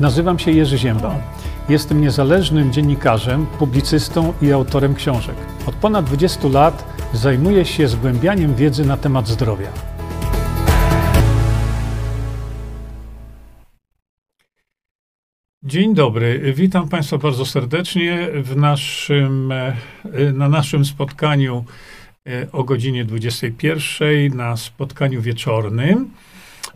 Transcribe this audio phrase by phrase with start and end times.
[0.00, 1.18] Nazywam się Jerzy Ziemba.
[1.68, 5.36] Jestem niezależnym dziennikarzem, publicystą i autorem książek.
[5.66, 9.68] Od ponad 20 lat zajmuję się zgłębianiem wiedzy na temat zdrowia.
[15.62, 19.52] Dzień dobry, witam Państwa bardzo serdecznie w naszym,
[20.34, 21.64] na naszym spotkaniu
[22.52, 26.10] o godzinie 21 na spotkaniu wieczornym.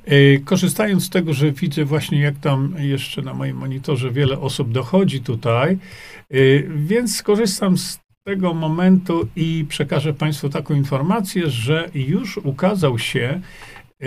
[0.04, 4.72] E, korzystając z tego, że widzę właśnie, jak tam jeszcze na moim monitorze wiele osób
[4.72, 5.78] dochodzi tutaj,
[6.30, 6.38] e,
[6.76, 13.40] więc skorzystam z tego momentu i przekażę Państwu taką informację, że już ukazał się,
[14.02, 14.06] e,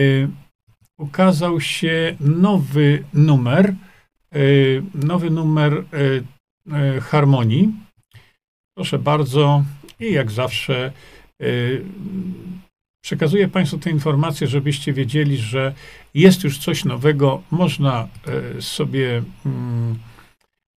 [0.97, 3.75] ukazał się nowy numer,
[4.95, 5.83] nowy numer
[7.01, 7.73] harmonii.
[8.75, 9.63] Proszę bardzo,
[9.99, 10.91] i jak zawsze
[13.03, 15.73] Przekazuję Państwu te informacje, żebyście wiedzieli, że
[16.13, 18.07] jest już coś nowego, można
[18.57, 19.99] e, sobie, mm,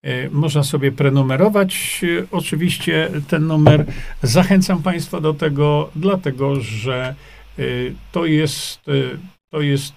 [0.03, 2.01] e, można sobie prenumerować.
[2.31, 3.85] Oczywiście ten numer
[4.23, 7.15] zachęcam Państwa do tego, dlatego że
[7.59, 7.63] e,
[8.11, 8.81] to jest,
[9.49, 9.95] to jest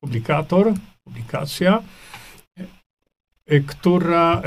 [0.00, 1.82] publikator, publikacja,
[3.66, 4.42] która,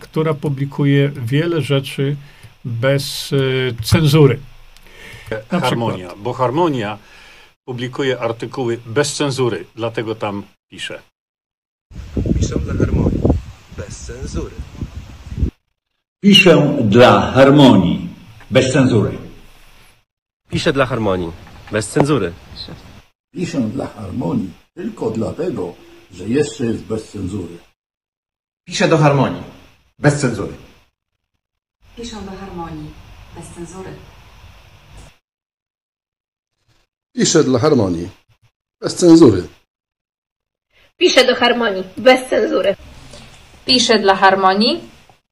[0.00, 2.16] która publikuje wiele rzeczy
[2.64, 3.34] bez
[3.82, 4.38] cenzury
[5.50, 6.98] harmonia, bo harmonia
[7.64, 11.02] publikuje artykuły bez cenzury, dlatego tam pisze.
[12.38, 13.20] Piszę dla harmonii,
[13.76, 14.54] bez cenzury.
[16.20, 18.08] Piszę dla harmonii,
[18.50, 19.18] bez cenzury.
[20.50, 21.32] Piszę dla harmonii,
[21.72, 22.32] bez cenzury.
[23.34, 25.74] Piszę dla harmonii tylko dlatego,
[26.12, 27.58] że jeszcze jest bez cenzury.
[28.64, 29.42] Piszę do harmonii,
[29.98, 30.52] bez cenzury.
[31.96, 32.90] Piszę do harmonii,
[33.36, 33.90] bez cenzury.
[37.12, 38.08] Piszę dla harmonii.
[38.80, 39.42] Bez cenzury.
[40.96, 41.84] Piszę do harmonii.
[41.96, 42.76] Bez cenzury.
[43.66, 44.80] Piszę dla harmonii.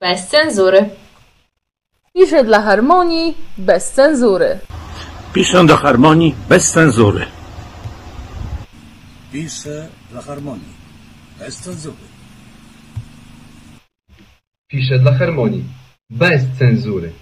[0.01, 0.91] Bez cenzury.
[2.15, 3.34] Piszę dla harmonii.
[3.59, 4.59] Bez cenzury.
[5.33, 6.34] Piszę do harmonii.
[6.49, 7.27] Bez cenzury.
[9.33, 10.75] Piszę dla harmonii.
[11.38, 11.97] Bez cenzury.
[14.69, 15.65] Piszę dla harmonii.
[16.11, 17.12] Bez cenzury.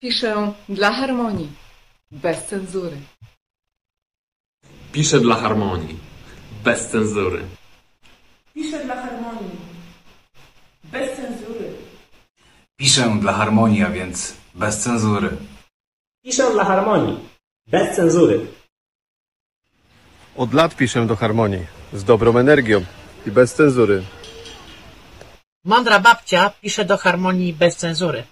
[0.00, 1.65] Piszę dla harmonii
[2.10, 2.96] bez cenzury.
[4.92, 5.98] Piszę dla harmonii.
[6.64, 7.42] Bez cenzury.
[8.54, 9.56] Piszę dla harmonii.
[10.84, 11.72] Bez cenzury.
[12.76, 15.30] Piszę dla harmonii, a więc bez cenzury.
[16.24, 17.18] Piszę dla harmonii.
[17.66, 18.46] Bez cenzury.
[20.36, 21.66] Od lat piszę do harmonii.
[21.92, 22.84] Z dobrą energią
[23.26, 24.02] i bez cenzury.
[25.64, 28.24] Mądra babcia pisze do harmonii bez cenzury.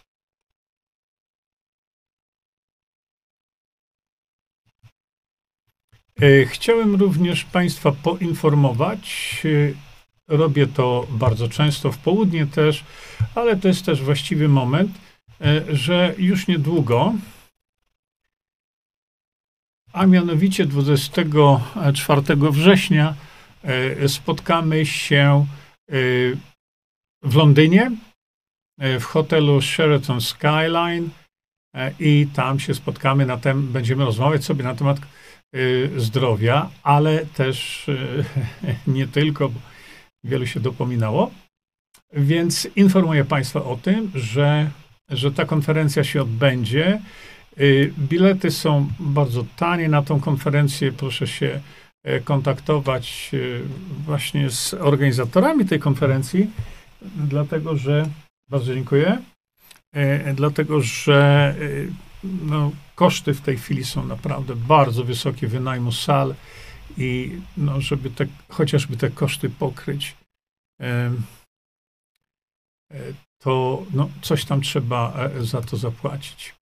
[6.46, 12.84] Chciałem również Państwa poinformować, e, robię to bardzo często w południe też,
[13.34, 14.90] ale to jest też właściwy moment,
[15.40, 17.14] e, że już niedługo,
[19.92, 23.14] a mianowicie 24 września,
[24.06, 25.46] spotkamy się
[27.22, 27.90] w Londynie
[28.78, 31.10] w hotelu Sheraton Skyline
[32.00, 34.98] i tam się spotkamy na tem, będziemy rozmawiać sobie na temat
[35.96, 38.24] zdrowia, ale też y,
[38.86, 39.50] nie tylko,
[40.24, 41.30] wielu się dopominało.
[42.12, 44.70] Więc informuję Państwa o tym, że,
[45.08, 47.00] że ta konferencja się odbędzie.
[47.60, 50.92] Y, bilety są bardzo tanie na tą konferencję.
[50.92, 51.60] Proszę się
[52.04, 53.30] e, kontaktować
[54.04, 56.50] właśnie z organizatorami tej konferencji,
[57.16, 58.08] dlatego że
[58.50, 59.18] bardzo dziękuję.
[59.94, 61.54] E, dlatego, że
[62.24, 66.34] no, koszty w tej chwili są naprawdę bardzo wysokie wynajmu sal
[66.98, 70.16] i no, żeby te, chociażby te koszty pokryć,
[70.80, 71.12] e,
[73.38, 76.54] to no, coś tam trzeba e, za to zapłacić.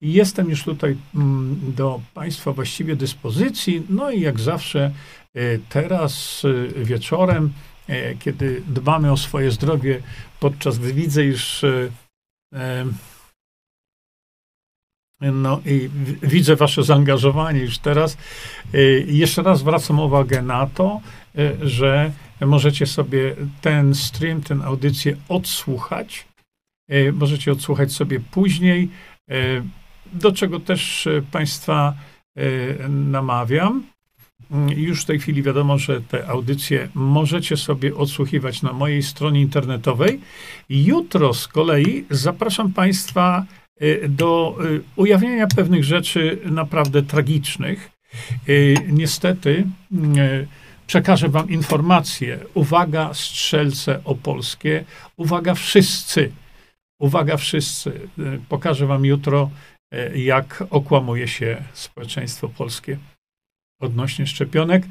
[0.00, 3.82] Jestem już tutaj mm, do Państwa właściwie dyspozycji.
[3.88, 4.92] No i jak zawsze
[5.34, 6.42] e, teraz
[6.76, 7.52] wieczorem,
[8.18, 10.02] kiedy dbamy o swoje zdrowie,
[10.40, 11.64] podczas gdy widzę już
[15.20, 15.90] no i
[16.22, 18.16] widzę Wasze zaangażowanie już teraz.
[18.74, 21.00] Y, jeszcze raz zwracam uwagę na to,
[21.38, 26.26] y, że możecie sobie ten stream, tę audycję odsłuchać.
[26.92, 28.88] Y, możecie odsłuchać sobie później,
[30.12, 31.94] do czego też Państwa
[32.88, 33.82] namawiam.
[34.76, 40.20] Już w tej chwili wiadomo, że te audycje możecie sobie odsłuchiwać na mojej stronie internetowej.
[40.68, 43.44] Jutro z kolei zapraszam Państwa
[44.08, 47.90] do y, ujawnienia pewnych rzeczy naprawdę tragicznych.
[48.48, 49.66] Y, niestety
[50.86, 52.38] przekażę wam informację.
[52.54, 54.84] Uwaga, strzelce opolskie.
[55.16, 56.32] Uwaga, wszyscy.
[57.00, 58.08] Uwaga, wszyscy.
[58.48, 59.50] Pokażę wam jutro,
[60.14, 62.98] jak okłamuje się społeczeństwo polskie
[63.80, 64.82] odnośnie szczepionek.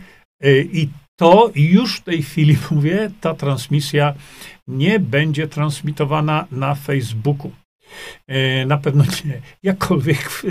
[0.73, 0.89] I
[1.19, 4.13] to już w tej chwili mówię, ta transmisja
[4.67, 7.51] nie będzie transmitowana na Facebooku.
[8.27, 9.41] E, na pewno nie.
[9.63, 10.43] Jakkolwiek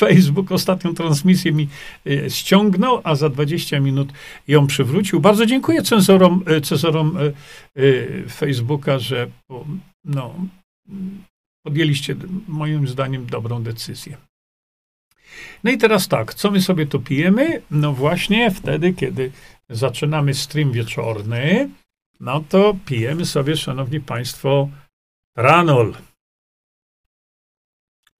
[0.00, 1.68] Facebook ostatnią transmisję mi
[2.06, 4.12] e, ściągnął, a za 20 minut
[4.48, 5.20] ją przywrócił.
[5.20, 7.18] Bardzo dziękuję cenzorom, e, cenzorom
[8.36, 9.26] Facebooka, że
[10.04, 10.34] no,
[11.62, 12.16] podjęliście
[12.48, 14.16] moim zdaniem dobrą decyzję.
[15.64, 17.62] No i teraz tak, co my sobie tu pijemy?
[17.70, 19.30] No właśnie wtedy, kiedy
[19.70, 21.68] zaczynamy stream wieczorny,
[22.20, 24.68] no to pijemy sobie, szanowni państwo,
[25.36, 25.94] ranol.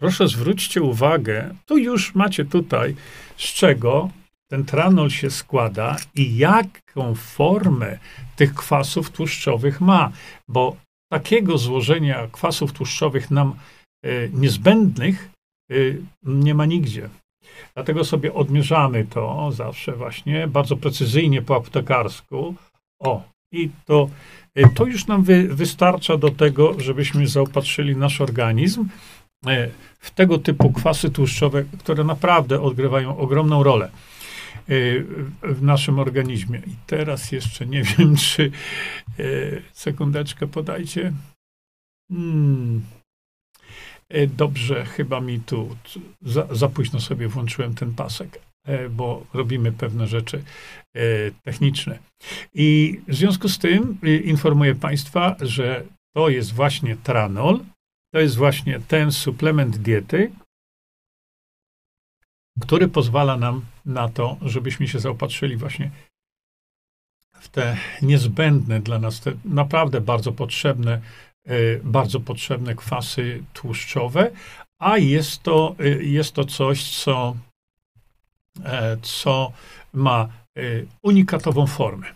[0.00, 2.94] Proszę zwróćcie uwagę, tu już macie tutaj,
[3.36, 4.10] z czego
[4.50, 7.98] ten tranol się składa i jaką formę
[8.36, 10.12] tych kwasów tłuszczowych ma,
[10.48, 10.76] bo
[11.12, 13.54] takiego złożenia kwasów tłuszczowych nam
[14.06, 15.30] y, niezbędnych
[15.72, 17.08] y, nie ma nigdzie.
[17.74, 22.54] Dlatego sobie odmierzamy to zawsze właśnie bardzo precyzyjnie po aptekarsku.
[23.00, 23.22] O,
[23.52, 24.10] i to,
[24.58, 28.88] y, to już nam wy, wystarcza do tego, żebyśmy zaopatrzyli nasz organizm
[30.00, 33.90] w tego typu kwasy tłuszczowe, które naprawdę odgrywają ogromną rolę e,
[35.42, 36.58] w naszym organizmie.
[36.58, 38.50] I teraz jeszcze nie wiem, czy
[39.18, 39.22] e,
[39.72, 41.12] sekundeczkę podajcie.
[42.12, 42.82] Hmm.
[44.36, 45.76] Dobrze, chyba mi tu
[46.22, 48.40] za, za późno sobie włączyłem ten pasek,
[48.90, 50.42] bo robimy pewne rzeczy
[51.42, 51.98] techniczne.
[52.54, 55.84] I w związku z tym informuję Państwa, że
[56.16, 57.60] to jest właśnie tranol,
[58.12, 60.32] to jest właśnie ten suplement diety,
[62.60, 65.90] który pozwala nam na to, żebyśmy się zaopatrzyli właśnie
[67.40, 71.00] w te niezbędne dla nas, te naprawdę bardzo potrzebne,
[71.46, 74.30] e, bardzo potrzebne kwasy tłuszczowe,
[74.78, 77.36] a jest to, e, jest to coś, co,
[78.64, 79.52] e, co
[79.92, 80.28] ma
[81.02, 82.15] unikatową formę.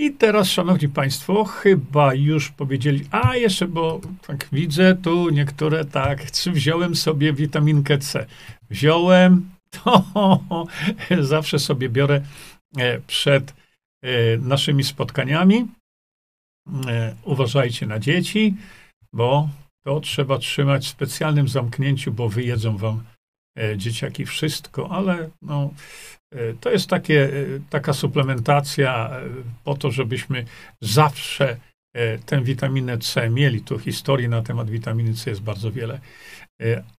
[0.00, 6.30] I teraz, szanowni państwo, chyba już powiedzieli, a jeszcze, bo tak widzę tu niektóre, tak,
[6.30, 8.26] czy wziąłem sobie witaminkę C.
[8.70, 9.50] Wziąłem,
[9.84, 10.04] to
[11.20, 12.20] zawsze sobie biorę
[12.76, 13.54] e, przed
[14.02, 15.66] e, naszymi spotkaniami.
[16.86, 18.54] E, uważajcie na dzieci,
[19.12, 19.48] bo
[19.84, 23.02] to trzeba trzymać w specjalnym zamknięciu, bo wyjedzą wam
[23.76, 25.70] dzieciaki wszystko, ale no,
[26.60, 27.30] to jest takie, e,
[27.70, 29.24] taka suplementacja e,
[29.64, 30.44] po to, żebyśmy
[30.80, 31.56] zawsze
[32.26, 33.60] tę witaminę C mieli.
[33.60, 36.00] Tu historii na temat witaminy C jest bardzo wiele,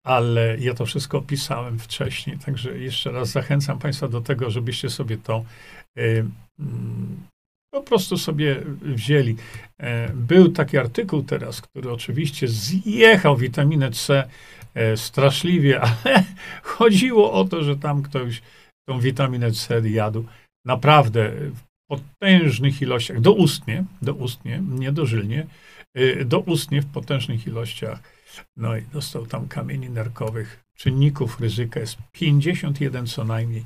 [0.03, 5.17] ale ja to wszystko opisałem wcześniej, także jeszcze raz zachęcam Państwa do tego, żebyście sobie
[5.17, 5.45] to
[5.97, 6.31] mm,
[7.73, 9.35] po prostu sobie wzięli.
[10.13, 14.29] Był taki artykuł teraz, który oczywiście zjechał witaminę C
[14.95, 16.23] straszliwie, ale
[16.63, 18.41] chodziło o to, że tam ktoś
[18.89, 20.25] tą witaminę C jadł
[20.65, 25.47] naprawdę w potężnych ilościach, doustnie, doustnie, nie dożylnie,
[25.97, 28.00] y, doustnie w potężnych ilościach.
[28.57, 30.63] No i dostał tam kamieni nerkowych.
[30.75, 33.65] Czynników ryzyka jest 51 co najmniej,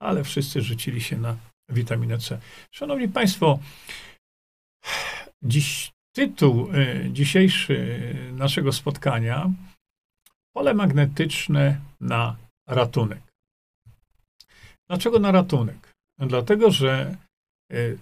[0.00, 1.36] ale wszyscy rzucili się na
[1.68, 2.38] witaminę C.
[2.70, 3.58] Szanowni Państwo,
[5.42, 7.76] dziś tytuł y, dzisiejszy
[8.32, 9.50] naszego spotkania
[10.52, 12.36] pole magnetyczne na
[12.68, 13.31] ratunek.
[14.88, 15.92] Dlaczego na ratunek?
[16.18, 17.16] Dlatego, że
[17.72, 17.98] y,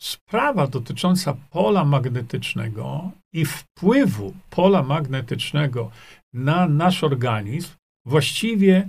[0.00, 5.90] sprawa dotycząca pola magnetycznego i wpływu pola magnetycznego
[6.32, 7.70] na nasz organizm
[8.06, 8.88] właściwie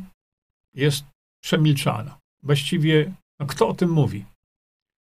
[0.73, 1.05] jest
[1.43, 2.17] przemilczana.
[2.43, 4.25] Właściwie, no kto o tym mówi?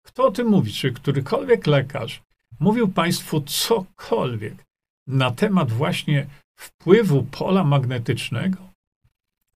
[0.06, 0.72] Kto o tym mówi?
[0.72, 2.22] Czy którykolwiek lekarz
[2.60, 4.64] mówił Państwu cokolwiek
[5.06, 6.26] na temat właśnie
[6.56, 8.73] wpływu pola magnetycznego?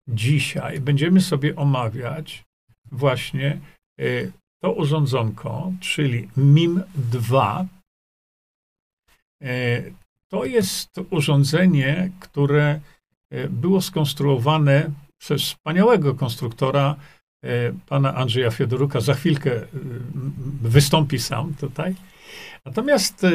[0.08, 2.44] Dzisiaj będziemy sobie omawiać
[2.92, 3.60] właśnie
[4.00, 7.64] y, to urządzonko, czyli MIM-2.
[9.42, 9.94] Y,
[10.28, 12.80] to jest urządzenie, które
[13.34, 16.96] y, było skonstruowane przez wspaniałego konstruktora,
[17.86, 19.00] pana Andrzeja Fiodoruka.
[19.00, 19.50] Za chwilkę
[20.62, 21.94] wystąpi sam tutaj.
[22.64, 23.26] Natomiast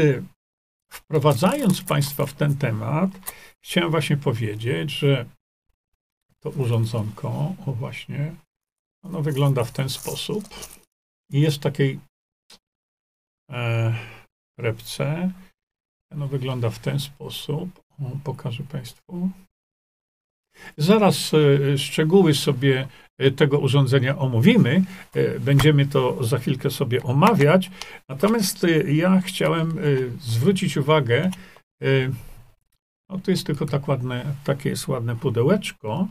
[0.91, 3.09] wprowadzając Państwa w ten temat,
[3.61, 5.25] chciałem właśnie powiedzieć, że
[6.43, 8.35] to urządzonko, o właśnie,
[9.03, 10.43] ono wygląda w ten sposób
[11.29, 11.99] i jest w takiej
[13.51, 13.93] e,
[14.57, 15.31] repce.
[16.11, 17.83] Ono wygląda w ten sposób.
[17.99, 19.29] O, pokażę Państwu.
[20.77, 24.83] Zaraz e, szczegóły sobie e, tego urządzenia omówimy.
[25.13, 27.71] E, będziemy to za chwilkę sobie omawiać.
[28.09, 29.79] Natomiast ja chciałem
[30.19, 31.31] zwrócić uwagę,
[33.09, 36.07] no to jest tylko tak ładne, takie jest ładne pudełeczko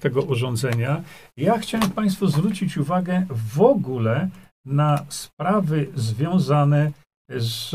[0.00, 1.02] tego urządzenia.
[1.36, 4.28] Ja chciałem Państwu zwrócić uwagę w ogóle
[4.64, 6.92] na sprawy związane
[7.28, 7.74] z,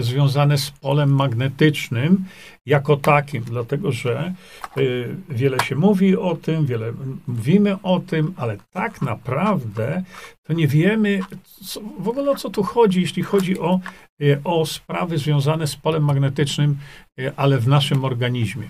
[0.00, 2.24] związane z polem magnetycznym
[2.66, 4.34] jako takim, dlatego że
[4.78, 6.92] y, wiele się mówi o tym, wiele
[7.26, 10.02] mówimy o tym, ale tak naprawdę
[10.42, 11.20] to nie wiemy
[11.66, 13.80] co, w ogóle o co tu chodzi, jeśli chodzi o,
[14.44, 16.76] o sprawy związane z polem magnetycznym,
[17.36, 18.68] ale w naszym organizmie.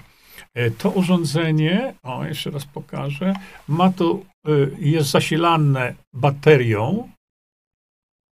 [0.79, 3.35] To urządzenie, o jeszcze raz pokażę,
[3.69, 4.27] ma tu,
[4.79, 7.09] jest zasilane baterią,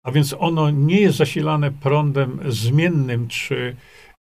[0.07, 3.77] a więc ono nie jest zasilane prądem zmiennym czy,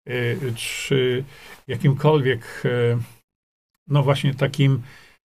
[0.06, 1.24] e, czy
[1.66, 2.98] jakimkolwiek, e,
[3.88, 4.82] no właśnie takim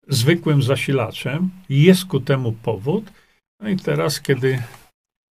[0.07, 1.49] zwykłym zasilaczem.
[1.69, 3.11] Jest ku temu powód.
[3.59, 4.63] No i teraz, kiedy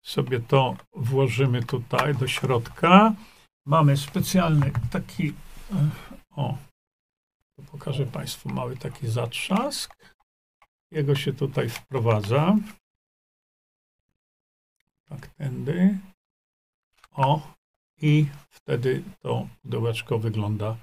[0.06, 3.14] sobie to włożymy tutaj do środka,
[3.66, 5.34] mamy specjalny taki, e,
[6.36, 6.69] o, to
[7.72, 9.96] pokażę Państwu mały taki zatrzask.
[10.92, 12.56] Jego się tutaj wprowadza.
[15.10, 15.98] Tak, tędy.
[17.12, 17.54] O,
[18.02, 20.78] i wtedy to pudełeczko wygląda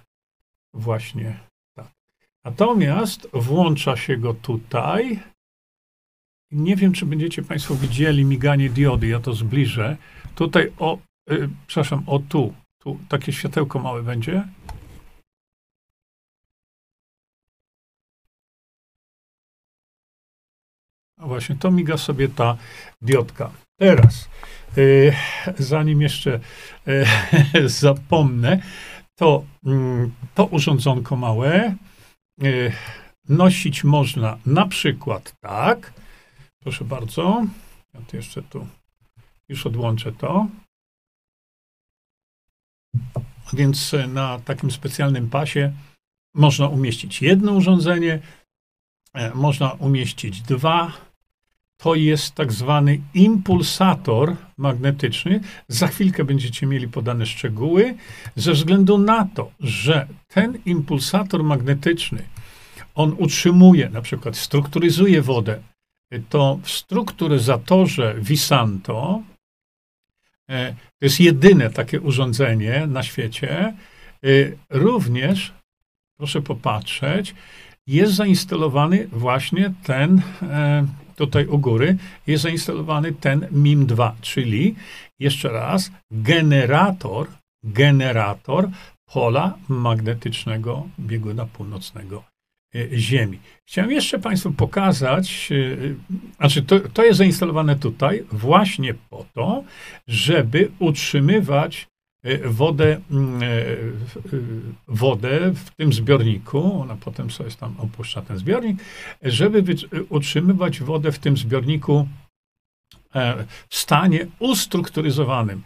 [0.74, 1.40] właśnie
[1.74, 1.90] tak.
[2.44, 5.20] Natomiast włącza się go tutaj.
[6.50, 9.96] Nie wiem, czy będziecie Państwo widzieli miganie diody, ja to zbliżę.
[10.34, 10.98] Tutaj o,
[11.30, 14.48] y, przepraszam, o tu, tu takie światełko małe będzie.
[21.18, 22.56] Właśnie, to miga sobie ta
[23.02, 23.50] diodka.
[23.76, 24.28] Teraz,
[24.78, 25.12] y,
[25.58, 26.40] zanim jeszcze
[26.88, 28.60] y, zapomnę,
[29.14, 31.74] to mm, to urządzonko małe
[32.44, 32.72] y,
[33.28, 35.92] nosić można na przykład tak.
[36.58, 37.46] Proszę bardzo.
[37.94, 38.66] Ja to jeszcze tu
[39.48, 40.46] już odłączę to.
[43.52, 45.72] Więc na takim specjalnym pasie
[46.34, 48.20] można umieścić jedno urządzenie,
[49.14, 50.92] e, można umieścić dwa,
[51.76, 55.40] to jest tak zwany impulsator magnetyczny.
[55.68, 57.94] Za chwilkę będziecie mieli podane szczegóły,
[58.36, 62.22] ze względu na to, że ten impulsator magnetyczny,
[62.94, 65.60] on utrzymuje, na przykład strukturyzuje wodę,
[66.28, 69.22] to w strukturyzatorze Visanto,
[70.48, 73.74] e, to jest jedyne takie urządzenie na świecie, e,
[74.70, 75.52] również,
[76.16, 77.34] proszę popatrzeć,
[77.86, 81.96] jest zainstalowany właśnie ten e, tutaj u góry
[82.26, 84.74] jest zainstalowany ten MIM2, czyli
[85.18, 87.26] jeszcze raz generator,
[87.64, 88.68] generator
[89.12, 92.24] pola magnetycznego bieguna północnego
[92.74, 93.38] e, Ziemi.
[93.68, 99.64] Chciałem jeszcze Państwu pokazać, e, znaczy to, to jest zainstalowane tutaj właśnie po to,
[100.06, 101.95] żeby utrzymywać E,
[102.44, 103.46] wodę, mm, e,
[104.88, 108.78] wodę w tym zbiorniku, ona potem sobie tam opuszcza ten zbiornik,
[109.22, 109.64] żeby
[110.08, 112.08] utrzymywać wodę w tym zbiorniku
[113.14, 115.62] e, w stanie ustrukturyzowanym.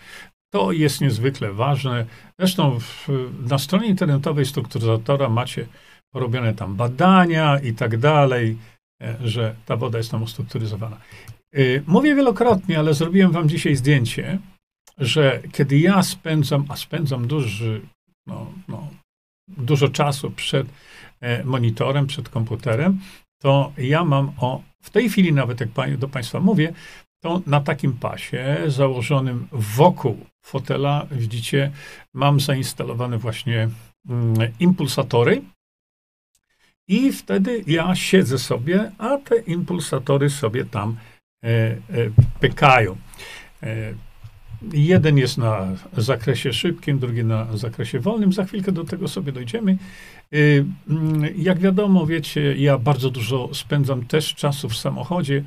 [0.52, 2.06] To jest niezwykle ważne.
[2.38, 3.08] Zresztą w,
[3.48, 5.66] na stronie internetowej strukturyzatora macie
[6.12, 8.56] porobione tam badania i tak dalej,
[9.24, 10.96] że ta woda jest tam ustrukturyzowana.
[11.86, 14.38] Mówię wielokrotnie, ale zrobiłem wam dzisiaj zdjęcie
[15.00, 17.80] że kiedy ja spędzam, a spędzam duży,
[18.26, 18.88] no, no,
[19.48, 20.66] dużo czasu przed
[21.20, 23.00] e, monitorem, przed komputerem,
[23.42, 26.72] to ja mam o, w tej chwili nawet jak do Państwa mówię,
[27.22, 31.72] to na takim pasie założonym wokół fotela, widzicie,
[32.14, 33.68] mam zainstalowane właśnie
[34.08, 35.42] mm, impulsatory.
[36.88, 40.96] I wtedy ja siedzę sobie, a te impulsatory sobie tam
[41.44, 41.76] e, e,
[42.40, 42.96] pykają.
[43.62, 43.94] E,
[44.72, 48.32] Jeden jest na zakresie szybkim, drugi na zakresie wolnym.
[48.32, 49.76] Za chwilkę do tego sobie dojdziemy.
[50.34, 55.44] Y, mm, jak wiadomo, wiecie, ja bardzo dużo spędzam też czasu w samochodzie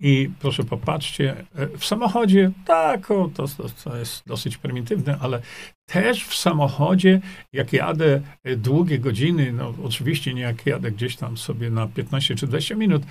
[0.00, 5.40] i proszę popatrzcie, e, w samochodzie, tak, o, to, to, to jest dosyć prymitywne, ale
[5.86, 7.20] też w samochodzie,
[7.52, 12.34] jak jadę e, długie godziny, no oczywiście nie jak jadę gdzieś tam sobie na 15
[12.34, 13.02] czy 20 minut,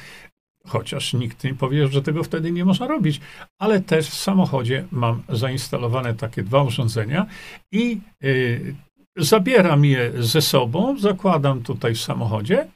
[0.68, 3.22] chociaż nikt nie powie, że tego wtedy nie można robić,
[3.60, 7.26] ale też w samochodzie mam zainstalowane takie dwa urządzenia
[7.72, 8.76] i y,
[9.18, 12.68] zabieram je ze sobą, zakładam tutaj w samochodzie,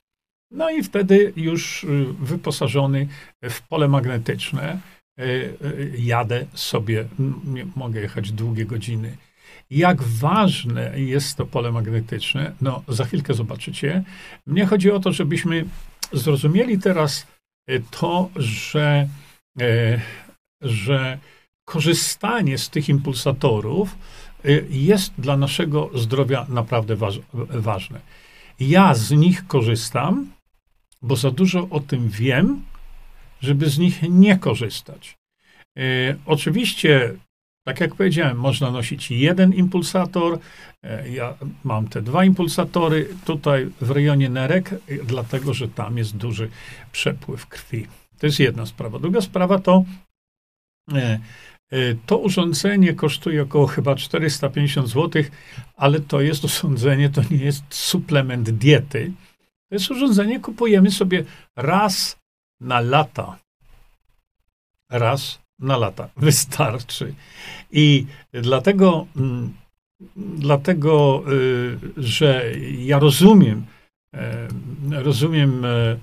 [0.52, 3.08] no i wtedy już y, wyposażony
[3.44, 4.80] w pole magnetyczne
[5.20, 7.06] y, jadę sobie,
[7.76, 9.18] mogę jechać długie godziny.
[9.70, 14.04] Jak ważne jest to pole magnetyczne, no za chwilkę zobaczycie.
[14.48, 15.66] Mnie chodzi o to, żebyśmy
[16.12, 17.28] zrozumieli teraz
[17.92, 19.08] to, że,
[20.62, 21.18] że
[21.66, 23.98] korzystanie z tych impulsatorów
[24.70, 26.96] jest dla naszego zdrowia naprawdę
[27.50, 28.00] ważne.
[28.60, 30.32] Ja z nich korzystam,
[31.02, 32.66] bo za dużo o tym wiem,
[33.42, 35.16] żeby z nich nie korzystać.
[36.26, 37.14] Oczywiście
[37.64, 40.40] tak jak powiedziałem, można nosić jeden impulsator.
[40.84, 46.50] E, ja mam te dwa impulsatory tutaj w rejonie nerek, dlatego że tam jest duży
[46.92, 47.88] przepływ krwi.
[48.20, 49.00] To jest jedna sprawa.
[49.00, 49.84] Druga sprawa to
[50.94, 51.20] e,
[51.72, 55.24] e, to urządzenie kosztuje około chyba 450 zł,
[55.76, 59.12] ale to jest urządzenie, to nie jest suplement diety.
[59.70, 61.24] To jest urządzenie, kupujemy sobie
[61.56, 62.18] raz
[62.62, 63.38] na lata.
[64.90, 66.10] Raz na lata.
[66.18, 67.14] Wystarczy.
[67.72, 69.54] I dlatego, mm,
[70.16, 73.66] dlatego y, że ja rozumiem,
[74.16, 74.48] e,
[74.92, 75.98] rozumiem e,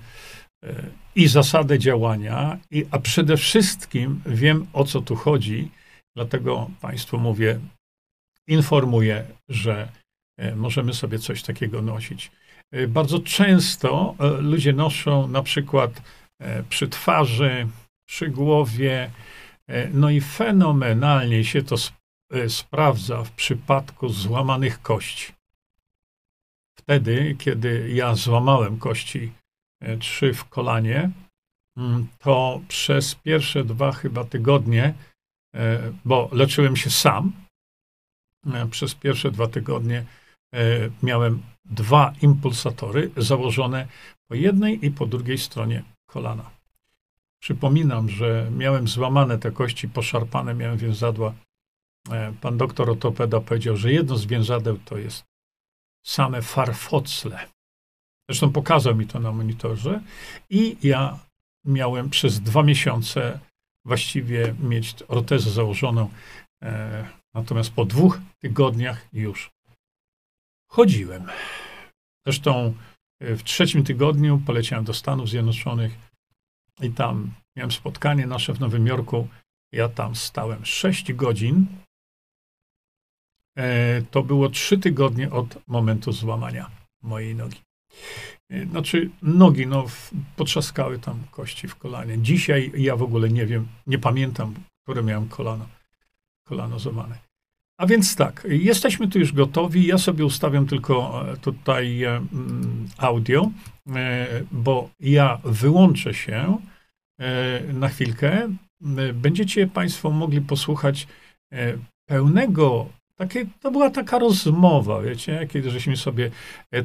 [1.15, 5.71] i zasadę działania, i, a przede wszystkim wiem, o co tu chodzi,
[6.15, 7.59] dlatego Państwu mówię,
[8.47, 9.89] informuję, że
[10.55, 12.31] możemy sobie coś takiego nosić.
[12.87, 16.01] Bardzo często ludzie noszą na przykład
[16.69, 17.67] przy twarzy,
[18.11, 19.11] przy głowie,
[19.93, 21.75] no i fenomenalnie się to
[22.31, 25.33] e, sprawdza w przypadku złamanych kości.
[26.79, 29.31] Wtedy, kiedy ja złamałem kości
[29.79, 31.11] e, trzy w kolanie,
[31.77, 34.93] mm, to przez pierwsze dwa chyba tygodnie,
[36.05, 37.31] bo leczyłem się sam,
[38.71, 40.05] przez pierwsze dwa tygodnie
[41.03, 43.87] miałem dwa impulsatory założone
[44.27, 46.60] po jednej i po drugiej stronie kolana.
[47.41, 51.33] Przypominam, że miałem złamane te kości, poszarpane, miałem więzadła.
[52.11, 55.23] E, pan doktor ortopeda powiedział, że jedno z więzadeł to jest
[56.05, 57.47] same farfocle.
[58.29, 60.01] Zresztą pokazał mi to na monitorze
[60.49, 61.19] i ja
[61.65, 63.39] miałem przez dwa miesiące
[63.85, 66.09] właściwie mieć ortezę założoną.
[66.63, 69.51] E, natomiast po dwóch tygodniach już
[70.69, 71.27] chodziłem.
[72.25, 72.73] Zresztą
[73.19, 76.10] e, w trzecim tygodniu poleciałem do Stanów Zjednoczonych
[76.81, 79.27] i tam miałem spotkanie nasze w Nowym Jorku.
[79.71, 81.67] Ja tam stałem 6 godzin.
[83.57, 87.59] E, to było 3 tygodnie od momentu złamania mojej nogi.
[88.49, 89.85] E, znaczy, nogi, no,
[90.35, 92.17] potrzaskały tam kości w kolanie.
[92.17, 95.67] Dzisiaj ja w ogóle nie wiem, nie pamiętam, które miałem kolano,
[96.47, 97.17] kolano złamane.
[97.77, 99.87] A więc tak, jesteśmy tu już gotowi.
[99.87, 102.01] Ja sobie ustawiam tylko e, tutaj
[102.97, 103.51] audio,
[104.51, 106.57] bo ja wyłączę się
[107.73, 108.49] na chwilkę.
[108.97, 111.07] E, będziecie Państwo mogli posłuchać
[111.53, 116.31] e, pełnego, takie, to była taka rozmowa, wiecie, kiedy żeśmy sobie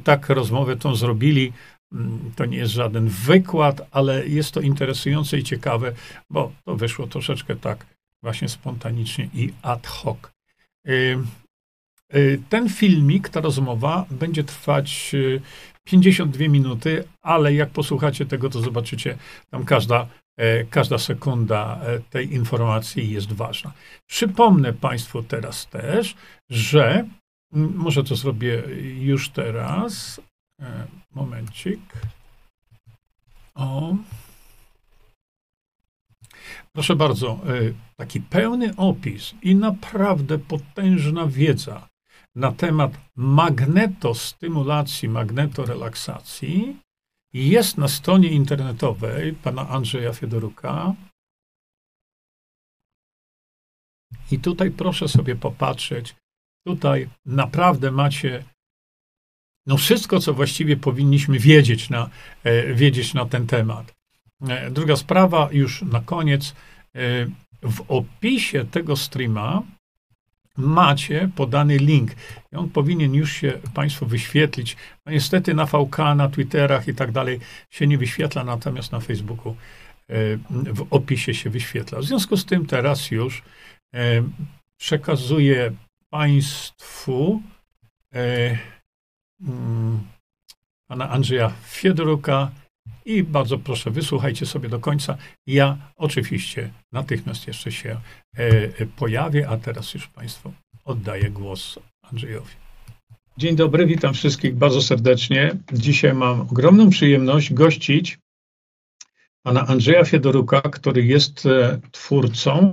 [0.04, 1.52] tak rozmowę tą zrobili.
[1.92, 5.92] Mm, to nie jest żaden wykład, ale jest to interesujące i ciekawe,
[6.30, 7.86] bo to wyszło troszeczkę tak
[8.22, 10.18] właśnie spontanicznie i ad hoc.
[12.48, 15.12] Ten filmik, ta rozmowa będzie trwać
[15.84, 19.16] 52 minuty, ale jak posłuchacie tego, to zobaczycie,
[19.50, 20.25] tam każda E,
[20.70, 23.72] każda sekunda e, tej informacji jest ważna.
[24.06, 26.14] Przypomnę Państwu teraz też,
[26.50, 27.08] że
[27.52, 28.62] może to zrobię
[28.98, 30.20] już teraz.
[30.60, 31.80] E, momencik.
[33.54, 33.96] O.
[36.72, 37.40] Proszę bardzo,
[37.96, 41.88] taki pełny opis i naprawdę potężna wiedza
[42.34, 46.76] na temat magnetostymulacji, magnetorelaksacji
[47.36, 50.94] jest na stronie internetowej pana Andrzeja Fiodoruka.
[54.30, 56.16] I tutaj proszę sobie popatrzeć.
[56.66, 58.44] Tutaj naprawdę macie
[59.66, 62.10] no wszystko, co właściwie powinniśmy wiedzieć na,
[62.44, 63.94] e, wiedzieć na ten temat.
[64.48, 66.54] E, druga sprawa, już na koniec.
[66.94, 67.26] E,
[67.62, 69.62] w opisie tego streama
[70.56, 72.10] macie podany link.
[72.52, 74.76] I on powinien już się Państwu wyświetlić.
[75.06, 77.40] No niestety na VK, na Twitterach i tak dalej
[77.70, 79.56] się nie wyświetla, natomiast na Facebooku
[80.08, 80.14] e,
[80.50, 81.98] w opisie się wyświetla.
[81.98, 83.42] W związku z tym teraz już
[83.94, 84.22] e,
[84.76, 85.72] przekazuję
[86.10, 87.42] Państwu
[89.40, 90.00] mm,
[90.86, 92.50] pana Andrzeja Fiedoruka,
[93.06, 95.16] i bardzo proszę, wysłuchajcie sobie do końca.
[95.46, 98.40] Ja oczywiście natychmiast jeszcze się e,
[98.78, 100.52] e, pojawię, a teraz już Państwu
[100.84, 102.50] oddaję głos Andrzejowi.
[103.38, 105.56] Dzień dobry, witam wszystkich bardzo serdecznie.
[105.72, 108.18] Dzisiaj mam ogromną przyjemność gościć
[109.42, 112.72] pana Andrzeja Fiedoruka, który jest e, twórcą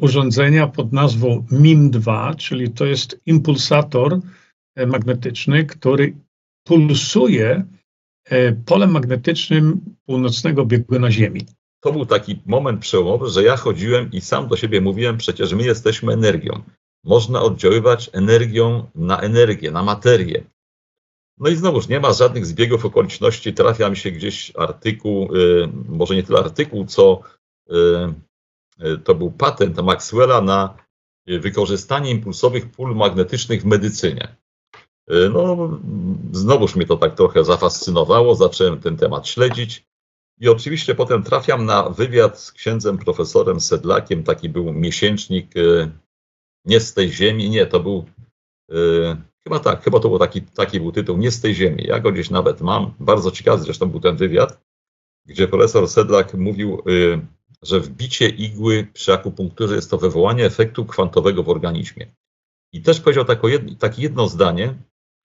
[0.00, 4.20] urządzenia pod nazwą MIM2, czyli to jest impulsator
[4.86, 6.14] magnetyczny, który
[6.64, 7.64] pulsuje
[8.66, 11.46] polem magnetycznym północnego bieguna Ziemi.
[11.80, 15.62] To był taki moment przełomowy, że ja chodziłem i sam do siebie mówiłem, przecież my
[15.62, 16.62] jesteśmy energią.
[17.04, 20.44] Można oddziaływać energią na energię, na materię.
[21.38, 23.54] No i znowuż nie ma żadnych zbiegów okoliczności.
[23.54, 27.20] Trafia mi się gdzieś artykuł, y, może nie tyle artykuł, co
[27.70, 30.76] y, to był patent Maxwella na
[31.26, 34.36] wykorzystanie impulsowych pól magnetycznych w medycynie.
[35.32, 35.78] No,
[36.32, 39.86] znowuż mnie to tak trochę zafascynowało, zacząłem ten temat śledzić.
[40.40, 45.54] I oczywiście potem trafiam na wywiad z księdzem profesorem Sedlakiem, taki był miesięcznik
[46.64, 48.04] nie z tej ziemi, nie, to był
[49.44, 51.84] Chyba tak, chyba to był taki, taki był tytuł, nie z tej ziemi.
[51.86, 52.94] Ja go gdzieś nawet mam.
[53.00, 54.60] Bardzo ciekawy zresztą był ten wywiad,
[55.26, 57.26] gdzie profesor Sedlak mówił, y,
[57.62, 62.06] że wbicie igły przy akupunkturze jest to wywołanie efektu kwantowego w organizmie.
[62.72, 64.74] I też powiedział tako jedno, takie jedno zdanie,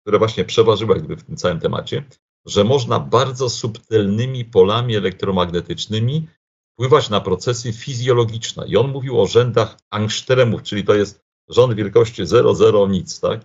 [0.05, 2.03] które właśnie przeważyło jakby w tym całym temacie,
[2.45, 6.27] że można bardzo subtelnymi polami elektromagnetycznymi
[6.73, 8.67] wpływać na procesy fizjologiczne.
[8.67, 13.41] I on mówił o rzędach angstremów, czyli to jest rząd wielkości 0,0 nic, tak?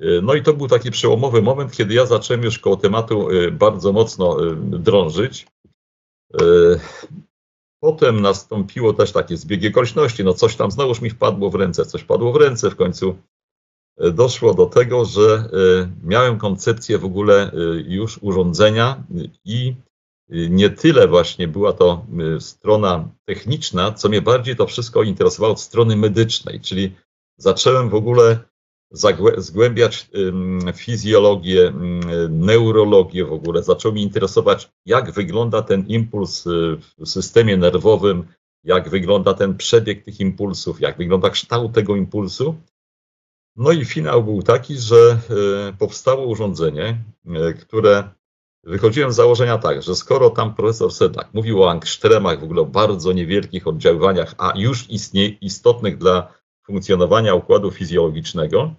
[0.00, 3.50] Y, no i to był taki przełomowy moment, kiedy ja zacząłem już koło tematu y,
[3.50, 5.46] bardzo mocno y, drążyć.
[7.80, 12.04] Potem nastąpiło też takie zbiegi okoliczności, no coś tam znowuż mi wpadło w ręce, coś
[12.04, 13.16] padło w ręce, w końcu
[13.98, 15.48] doszło do tego, że
[16.02, 17.50] miałem koncepcję w ogóle
[17.86, 19.04] już urządzenia
[19.44, 19.74] i
[20.30, 22.06] nie tyle właśnie była to
[22.38, 26.94] strona techniczna, co mnie bardziej to wszystko interesowało od strony medycznej, czyli
[27.36, 28.38] zacząłem w ogóle
[29.36, 30.10] zgłębiać
[30.74, 31.72] fizjologię,
[32.30, 33.62] neurologię w ogóle.
[33.62, 36.44] Zaczął mi interesować, jak wygląda ten impuls
[36.98, 38.26] w systemie nerwowym,
[38.64, 42.54] jak wygląda ten przebieg tych impulsów, jak wygląda kształt tego impulsu.
[43.56, 45.18] No i finał był taki, że
[45.70, 47.04] y, powstało urządzenie,
[47.50, 48.10] y, które
[48.64, 52.66] wychodziłem z założenia tak, że skoro tam profesor Sedlak mówił o angstremach, w ogóle o
[52.66, 54.86] bardzo niewielkich oddziaływaniach, a już
[55.40, 56.32] istotnych dla
[56.66, 58.74] funkcjonowania układu fizjologicznego.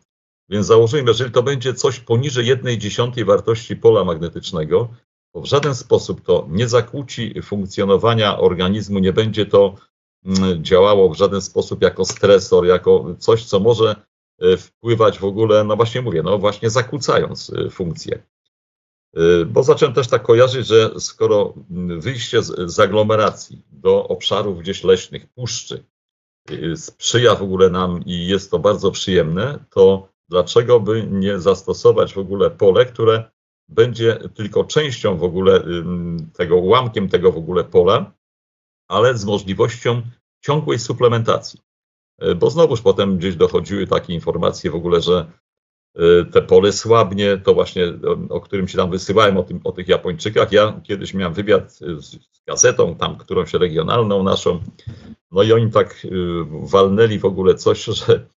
[0.49, 4.89] Więc założymy, jeżeli to będzie coś poniżej jednej dziesiątej wartości pola magnetycznego,
[5.33, 9.75] to w żaden sposób to nie zakłóci funkcjonowania organizmu, nie będzie to
[10.25, 13.95] mm, działało w żaden sposób jako stresor, jako coś, co może e,
[14.57, 18.23] wpływać w ogóle, no właśnie mówię, no właśnie zakłócając e, funkcję.
[19.15, 24.59] E, bo zacząłem też tak kojarzyć, że skoro mm, wyjście z, z aglomeracji do obszarów
[24.59, 25.83] gdzieś leśnych, puszczy,
[26.51, 32.13] Y, sprzyja w ogóle nam i jest to bardzo przyjemne, to dlaczego by nie zastosować
[32.13, 33.31] w ogóle pole, które
[33.69, 35.63] będzie tylko częścią w ogóle
[36.33, 38.11] tego, ułamkiem tego w ogóle pola,
[38.87, 40.01] ale z możliwością
[40.41, 41.59] ciągłej suplementacji.
[42.23, 45.31] Y, bo znowuż potem gdzieś dochodziły takie informacje w ogóle, że
[45.99, 47.93] y, te pole słabnie, to właśnie
[48.29, 50.51] o którym się tam wysyłałem, o, tym, o tych Japończykach.
[50.51, 54.59] Ja kiedyś miałem wywiad z gazetą, tam którąś regionalną naszą,
[55.31, 56.09] no i oni tak y,
[56.63, 58.27] walnęli w ogóle coś, że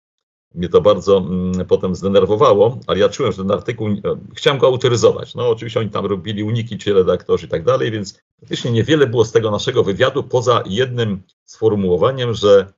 [0.54, 3.94] mnie to bardzo mm, potem zdenerwowało, ale ja czułem, że ten artykuł, e,
[4.34, 5.34] chciałem go autoryzować.
[5.34, 9.24] No oczywiście oni tam robili uniki, ci redaktorzy i tak dalej, więc faktycznie niewiele było
[9.24, 12.72] z tego naszego wywiadu, poza jednym sformułowaniem, że e,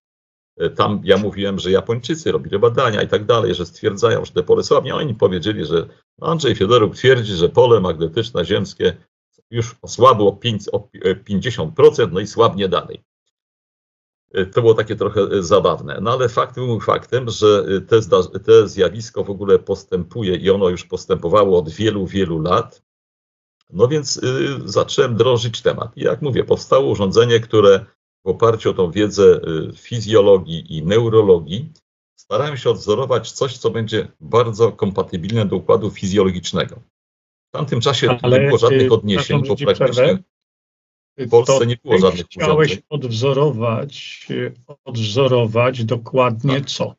[0.77, 4.65] tam ja mówiłem, że Japończycy robili badania i tak dalej, że stwierdzają, że te pole
[4.65, 4.95] słabnie.
[4.95, 5.89] Oni powiedzieli, że
[6.21, 8.97] Andrzej Fiodoruk twierdzi, że pole magnetyczne ziemskie
[9.51, 10.39] już osłabło
[10.73, 10.89] o
[11.29, 13.03] 50%, no i słabnie dalej.
[14.53, 15.99] To było takie trochę e, zabawne.
[16.03, 18.01] No ale fakt był faktem, że e, te,
[18.45, 22.83] te zjawisko w ogóle postępuje i ono już postępowało od wielu, wielu lat.
[23.71, 24.21] No więc y,
[24.65, 25.97] zacząłem drążyć temat.
[25.97, 27.87] I jak mówię, powstało urządzenie, które
[28.25, 29.41] w oparciu o tą wiedzę
[29.77, 31.73] fizjologii i neurologii
[32.17, 36.81] starałem się odwzorować coś, co będzie bardzo kompatybilne do układu fizjologicznego.
[37.49, 40.19] W tamtym czasie Ale nie było żadnych odniesień, bo praktycznie
[41.19, 42.87] w Polsce nie było żadnych chciałeś urządzeń.
[42.89, 44.27] odwzorować,
[44.85, 46.71] odwzorować dokładnie tak.
[46.71, 46.95] co?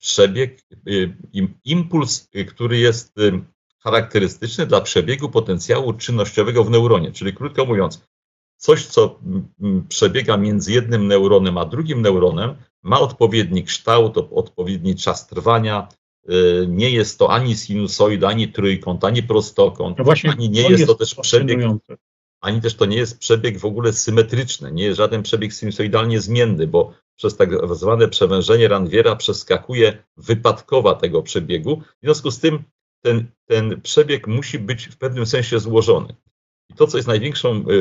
[0.00, 1.16] Przebieg, y,
[1.64, 3.44] impuls, y, który jest y,
[3.78, 7.12] charakterystyczny dla przebiegu potencjału czynnościowego w neuronie.
[7.12, 8.06] Czyli krótko mówiąc,
[8.56, 9.20] coś, co
[9.88, 15.88] przebiega między jednym neuronem a drugim neuronem, ma odpowiedni kształt, odpowiedni czas trwania.
[16.68, 20.86] Nie jest to ani sinusoid, ani trójkąt, ani prostokąt, no właśnie, ani nie jest, jest
[20.86, 21.58] to też przebieg
[22.40, 26.66] ani też to nie jest przebieg w ogóle symetryczny, nie jest żaden przebieg sinusoidalnie zmienny,
[26.66, 31.80] bo przez tak zwane przewężenie Ranviera przeskakuje wypadkowa tego przebiegu.
[31.80, 32.64] W związku z tym
[33.04, 36.14] ten, ten przebieg musi być w pewnym sensie złożony.
[36.70, 37.72] I to, co jest największą y,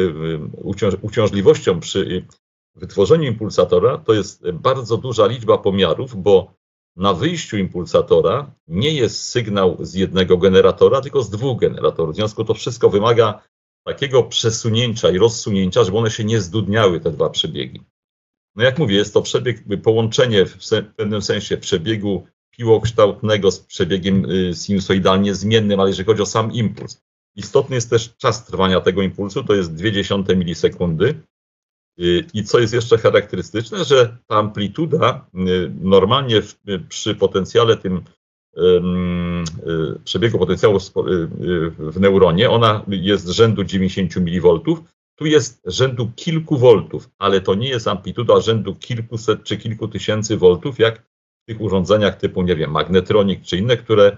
[0.93, 2.25] y, uciążliwością przy
[2.75, 6.53] wytworzeniu impulsatora, to jest bardzo duża liczba pomiarów, bo
[6.95, 12.13] na wyjściu impulsatora nie jest sygnał z jednego generatora, tylko z dwóch generatorów.
[12.13, 13.41] W związku z tym to wszystko wymaga
[13.85, 17.81] takiego przesunięcia i rozsunięcia, żeby one się nie zdudniały, te dwa przebiegi.
[18.55, 20.57] No jak mówię, jest to przebieg, połączenie w
[20.95, 27.04] pewnym sensie przebiegu piłokształtnego z przebiegiem y, sinusoidalnie zmiennym, ale jeżeli chodzi o sam impuls.
[27.35, 31.21] Istotny jest też czas trwania tego impulsu, to jest 0,2 milisekundy.
[31.99, 36.41] Y, I co jest jeszcze charakterystyczne, że ta amplituda y, normalnie
[36.89, 38.01] przy potencjale tym
[40.03, 40.79] przebiegu potencjału
[41.77, 44.59] w neuronie, ona jest rzędu 90 mV,
[45.15, 50.37] tu jest rzędu kilku voltów, ale to nie jest amplituda rzędu kilkuset czy kilku tysięcy
[50.37, 50.99] voltów, jak
[51.43, 54.17] w tych urządzeniach typu, nie wiem, magnetronik czy inne, które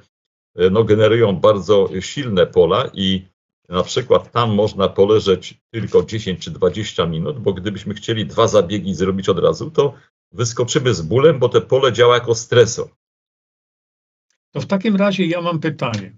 [0.71, 3.27] no, generują bardzo silne pola i
[3.69, 8.95] na przykład tam można poleżeć tylko 10 czy 20 minut, bo gdybyśmy chcieli dwa zabiegi
[8.95, 9.93] zrobić od razu, to
[10.31, 12.89] wyskoczymy z bólem, bo te pole działa jako stresor.
[14.51, 16.17] To w takim razie ja mam pytanie.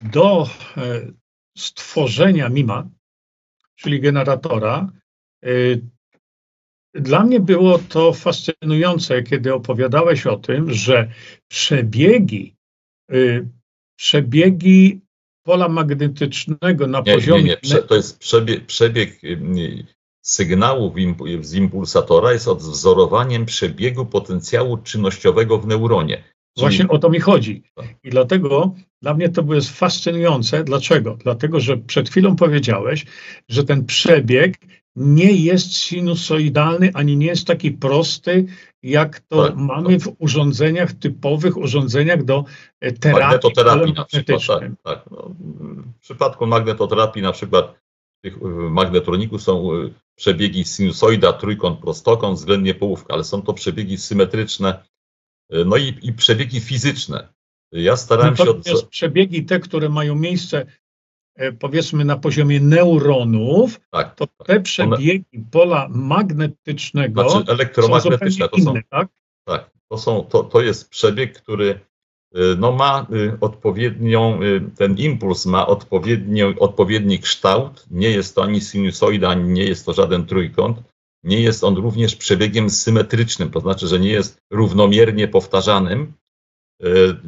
[0.00, 1.12] Do e,
[1.56, 2.88] stworzenia MIMA,
[3.76, 4.92] czyli generatora,
[5.44, 5.86] y,
[6.94, 11.10] dla mnie było to fascynujące, kiedy opowiadałeś o tym, że
[11.48, 12.55] przebiegi,
[13.96, 15.00] przebiegi
[15.42, 17.56] pola magnetycznego na nie, poziomie.
[17.62, 17.82] Nie, nie.
[17.82, 19.86] to jest przebieg, przebieg y,
[20.22, 20.94] sygnału
[21.40, 26.24] z impulsatora jest odwzorowaniem przebiegu potencjału czynnościowego w neuronie.
[26.56, 27.62] Właśnie o to mi chodzi.
[28.04, 30.64] I dlatego dla mnie to było fascynujące.
[30.64, 31.16] Dlaczego?
[31.22, 33.06] Dlatego, że przed chwilą powiedziałeś,
[33.48, 34.58] że ten przebieg
[34.96, 38.46] nie jest sinusoidalny, ani nie jest taki prosty,
[38.86, 42.44] jak to tak, mamy w urządzeniach, typowych urządzeniach do
[42.80, 45.10] e, terapii Magnetoterapii na przykład, tak, tak.
[45.10, 45.34] No,
[45.96, 47.74] w przypadku magnetoterapii na przykład
[48.24, 54.82] tych magnetroników są e, przebiegi sinusoida, trójkąt, prostokąt, względnie połówka, ale są to przebiegi symetryczne,
[55.50, 57.28] e, no i, i przebiegi fizyczne.
[57.72, 58.88] Ja starałem Natomiast się od...
[58.88, 60.66] przebiegi te, które mają miejsce
[61.58, 64.46] powiedzmy na poziomie neuronów, tak, to tak.
[64.46, 65.44] te przebiegi One...
[65.50, 69.08] pola magnetycznego znaczy elektromagnetyczne to są, inne, tak?
[69.44, 69.70] tak?
[69.88, 71.80] to, są, to, to jest przebieg, który
[72.34, 74.40] e, no, ma e, odpowiednią,
[74.76, 75.66] ten impuls ma
[76.58, 80.78] odpowiedni kształt, nie jest to ani sinusoida, ani nie jest to żaden trójkąt,
[81.24, 86.25] nie jest on również przebiegiem symetrycznym, to znaczy, że nie jest równomiernie powtarzanym, E,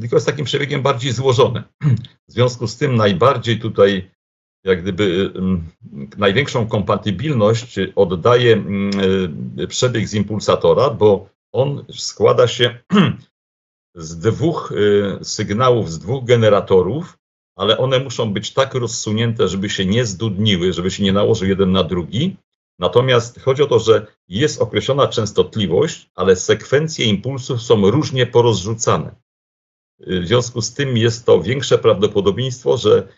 [0.00, 1.62] tylko jest takim przebiegiem bardziej złożony.
[2.28, 4.10] W związku z tym najbardziej tutaj,
[4.64, 5.32] jak gdyby
[6.16, 8.64] największą kompatybilność oddaje
[9.58, 12.78] e, przebieg z impulsatora, bo on składa się
[13.94, 17.18] z dwóch e, sygnałów, z dwóch generatorów,
[17.56, 21.72] ale one muszą być tak rozsunięte, żeby się nie zdudniły, żeby się nie nałożył jeden
[21.72, 22.36] na drugi.
[22.78, 29.14] Natomiast chodzi o to, że jest określona częstotliwość, ale sekwencje impulsów są różnie porozrzucane.
[30.00, 33.08] W związku z tym jest to większe prawdopodobieństwo, że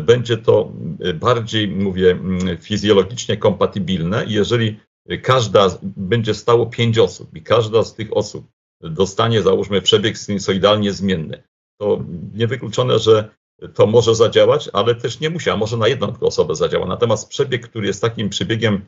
[0.00, 0.72] będzie to
[1.14, 2.18] bardziej, mówię,
[2.60, 4.24] fizjologicznie kompatybilne.
[4.28, 4.80] Jeżeli
[5.22, 8.46] każda będzie stało pięć osób i każda z tych osób
[8.80, 11.42] dostanie, załóżmy, przebieg sinusoidalnie zmienny,
[11.80, 13.34] to niewykluczone, że
[13.74, 16.86] to może zadziałać, ale też nie musi, a może na jedną tylko osobę zadziała.
[16.86, 18.84] Natomiast przebieg, który jest takim przebiegiem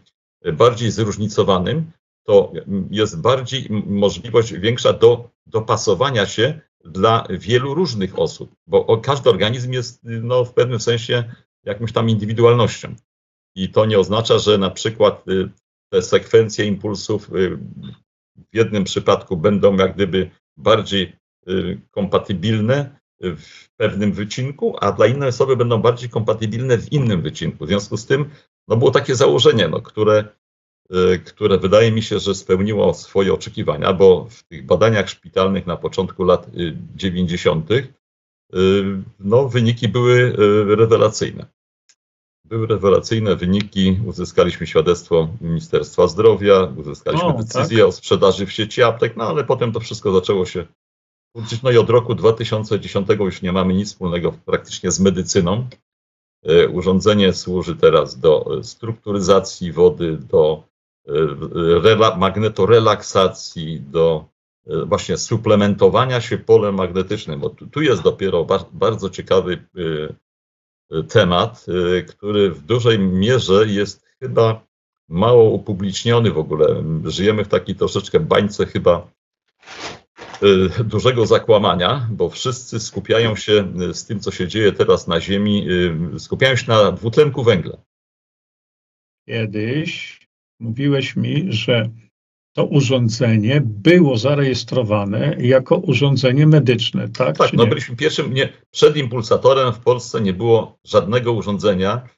[0.52, 1.92] bardziej zróżnicowanym,
[2.24, 2.52] to
[2.90, 10.00] jest bardziej możliwość większa do dopasowania się dla wielu różnych osób, bo każdy organizm jest
[10.02, 12.94] no, w pewnym sensie jakąś tam indywidualnością.
[13.56, 15.50] I to nie oznacza, że na przykład y,
[15.92, 17.58] te sekwencje impulsów y,
[18.52, 21.16] w jednym przypadku będą jak gdyby bardziej
[21.48, 27.64] y, kompatybilne w pewnym wycinku, a dla innej osoby będą bardziej kompatybilne w innym wycinku.
[27.64, 28.30] W związku z tym
[28.68, 30.24] no było takie założenie, no, które
[31.24, 36.24] które wydaje mi się, że spełniło swoje oczekiwania, bo w tych badaniach szpitalnych na początku
[36.24, 36.46] lat
[36.96, 37.70] 90.
[37.70, 37.92] Y,
[38.54, 40.32] y, no, wyniki były
[40.76, 41.46] rewelacyjne.
[42.44, 47.86] Były rewelacyjne wyniki, uzyskaliśmy świadectwo Ministerstwa Zdrowia, uzyskaliśmy o, decyzję tak?
[47.86, 50.66] o sprzedaży w sieci aptek, no ale potem to wszystko zaczęło się
[51.62, 55.68] no i od roku 2010 już nie mamy nic wspólnego praktycznie z medycyną.
[56.72, 60.64] Urządzenie służy teraz do strukturyzacji wody, do
[61.82, 64.28] rela, magnetorelaksacji, do
[64.66, 69.52] e, właśnie suplementowania się polem magnetycznym, bo tu, tu jest dopiero bardzo ciekawy
[70.90, 71.66] e, e, temat,
[72.08, 74.66] który w dużej mierze jest chyba
[75.08, 76.84] mało upubliczniony w ogóle.
[77.04, 79.10] Żyjemy w takiej troszeczkę bańce chyba
[80.84, 85.66] dużego zakłamania, bo wszyscy skupiają się z tym, co się dzieje teraz na Ziemi,
[86.18, 87.76] skupiają się na dwutlenku węgla.
[89.26, 90.21] Kiedyś
[90.62, 91.90] mówiłeś mi, że
[92.56, 97.38] to urządzenie było zarejestrowane jako urządzenie medyczne, tak?
[97.38, 97.68] Tak, no nie?
[97.68, 102.08] byliśmy pierwszym, nie, przed impulsatorem w Polsce nie było żadnego urządzenia.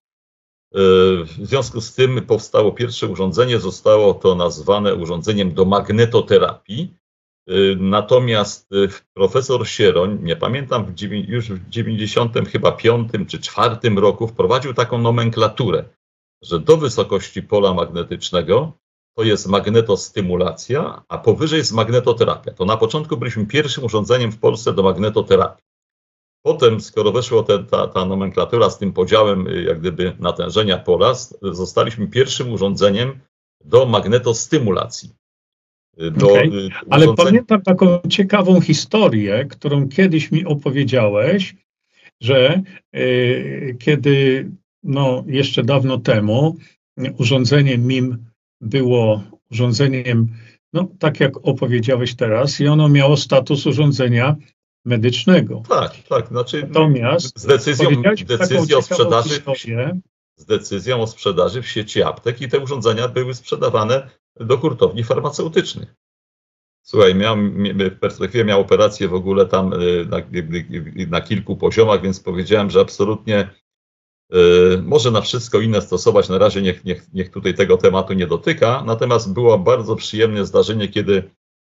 [0.74, 0.80] Yy,
[1.24, 6.94] W związku z tym powstało pierwsze urządzenie, zostało to nazwane urządzeniem do magnetoterapii.
[7.46, 13.38] Yy, Natomiast yy, profesor Sieroń, nie pamiętam, w dziewię- już w 90 chyba 5 czy
[13.38, 15.85] 4 roku wprowadził taką nomenklaturę,
[16.44, 18.72] że do wysokości pola magnetycznego
[19.16, 22.52] to jest magnetostymulacja, a powyżej jest magnetoterapia.
[22.52, 25.64] To na początku byliśmy pierwszym urządzeniem w Polsce do magnetoterapii.
[26.42, 32.09] Potem, skoro weszła ta, ta nomenklatura z tym podziałem y, jak gdyby natężenia pola, zostaliśmy
[32.09, 33.20] pierwszym urządzeniem
[33.64, 35.11] do magnetostymulacji.
[36.00, 36.66] Y, Do, Okej.
[36.66, 41.54] y, Ale pamiętam taką ciekawą historię, którą kiedyś mi opowiedziałeś,
[42.20, 42.62] że
[42.96, 44.50] y, kiedy
[44.85, 46.57] no, jeszcze dawno temu
[47.01, 48.25] y, urządzenie MIM
[48.61, 50.29] było urządzeniem,
[50.73, 54.37] no tak jak opowiedziałeś teraz, i ono miało status urządzenia
[54.85, 55.62] medycznego.
[55.68, 56.29] Tak, tak.
[56.29, 57.88] Znaczy, Natomiast z decyzją,
[58.27, 60.01] decyzją o sprzedaży historię,
[60.37, 65.94] z decyzją o sprzedaży w sieci aptek i te urządzenia były sprzedawane do hurtowni farmaceutycznych.
[66.83, 70.16] Słuchaj, miałem, mi- w perspektywie miał operację w ogóle tam y, na,
[71.09, 73.63] na kilku poziomach, więc powiedziałem, że absolutnie y,
[74.82, 76.28] może na wszystko inne stosować.
[76.28, 78.82] Na razie niech, niech, niech tutaj tego tematu nie dotyka.
[78.87, 81.30] Natomiast było bardzo przyjemne zdarzenie, kiedy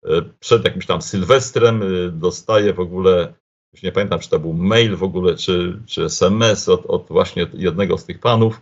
[0.07, 3.35] y, przed jakimś tam Sylwestrem y, dostaję w ogóle,
[3.73, 7.47] już nie pamiętam, czy to był mail w ogóle, czy, czy SMS od, od właśnie
[7.55, 8.61] jednego z tych panów,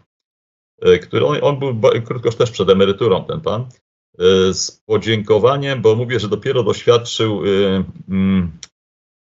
[0.87, 5.95] y, który on, on był krótko też przed emeryturą, ten pan, y, z podziękowaniem, bo
[5.95, 8.59] mówię, że dopiero doświadczył y, mm,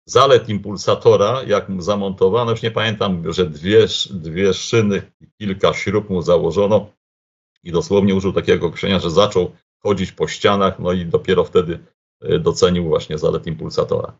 [0.04, 5.02] zalet impulsatora, jak mu zamontowano, już nie pamiętam, że dwie, dwie szyny,
[5.38, 6.90] kilka śrub mu założono
[7.64, 11.78] i dosłownie użył takiego określenia, że zaczął chodzić po ścianach, no i dopiero wtedy
[12.24, 14.18] y, docenił właśnie zalet impulsatora.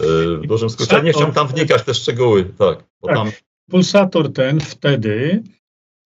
[0.00, 3.16] Y, W dużym skrócie, nie chciałem tam wnikać te szczegóły, tak, bo Tak.
[3.16, 3.30] tam
[3.70, 5.42] pulsator ten wtedy,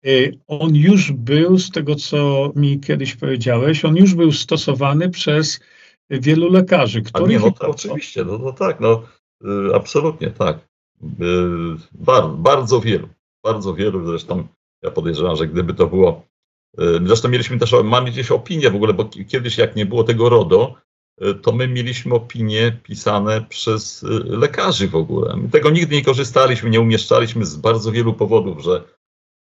[0.07, 5.61] y, on już był, z tego co mi kiedyś powiedziałeś, on już był stosowany przez
[6.11, 9.03] wielu lekarzy, których nie, no to oczywiście, no, no tak, no
[9.45, 10.59] y, absolutnie tak.
[11.03, 11.07] Y,
[11.93, 13.09] bar, bardzo wielu,
[13.45, 14.47] bardzo wielu, zresztą
[14.83, 16.23] ja podejrzewam, że gdyby to było,
[16.81, 20.05] y, zresztą mieliśmy też, mamy gdzieś opinię w ogóle, bo ki- kiedyś jak nie było
[20.05, 20.75] tego RODO,
[21.43, 25.37] to my mieliśmy opinie pisane przez lekarzy w ogóle.
[25.37, 28.85] My tego nigdy nie korzystaliśmy, nie umieszczaliśmy z bardzo wielu powodów, że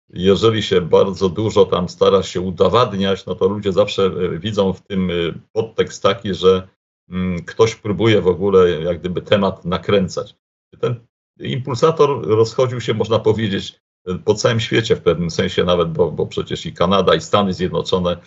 [0.09, 4.81] jeżeli się bardzo dużo tam stara się udowadniać, no to ludzie zawsze e, widzą w
[4.81, 5.13] tym e,
[5.53, 6.67] podtekst taki, że
[7.09, 10.35] mm, ktoś próbuje w ogóle jak gdyby temat nakręcać.
[10.79, 10.95] Ten
[11.39, 16.27] impulsator rozchodził się, można powiedzieć, e, po całym świecie w pewnym sensie nawet, bo, bo
[16.27, 18.17] przecież i Kanada, i Stany Zjednoczone,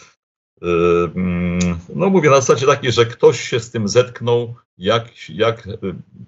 [1.94, 5.70] no mówię na zasadzie takiej, że ktoś się z tym zetknął, jak, jak e,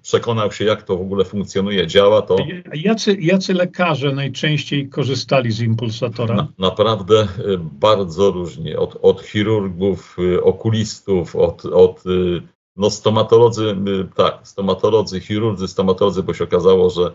[0.01, 2.37] przekonał się, jak to w ogóle funkcjonuje, działa, to
[2.73, 6.35] Jacy, jacy lekarze najczęściej korzystali z impulsatora?
[6.35, 8.79] Na, naprawdę y, bardzo różnie.
[8.79, 12.41] Od, od chirurgów, y, okulistów, od, od y,
[12.75, 17.11] no stomatolodzy, y, tak, stomatolodzy, chirurdzy, stomatolodzy, bo się okazało, że y,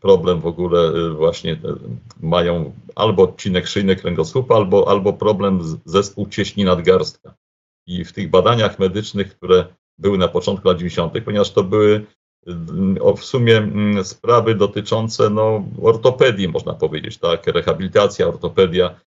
[0.00, 1.58] problem w ogóle y, właśnie y,
[2.20, 7.34] mają albo odcinek szyjny kręgosłupa, albo, albo problem z- zespół cieśni nadgarstka.
[7.86, 9.64] I w tych badaniach medycznych, które
[9.98, 12.06] były na początku lat 90., ponieważ to były
[12.48, 12.54] y,
[13.16, 19.00] w sumie mm, sprawy dotyczące no, ortopedii, można powiedzieć, tak, rehabilitacja, ortopedia.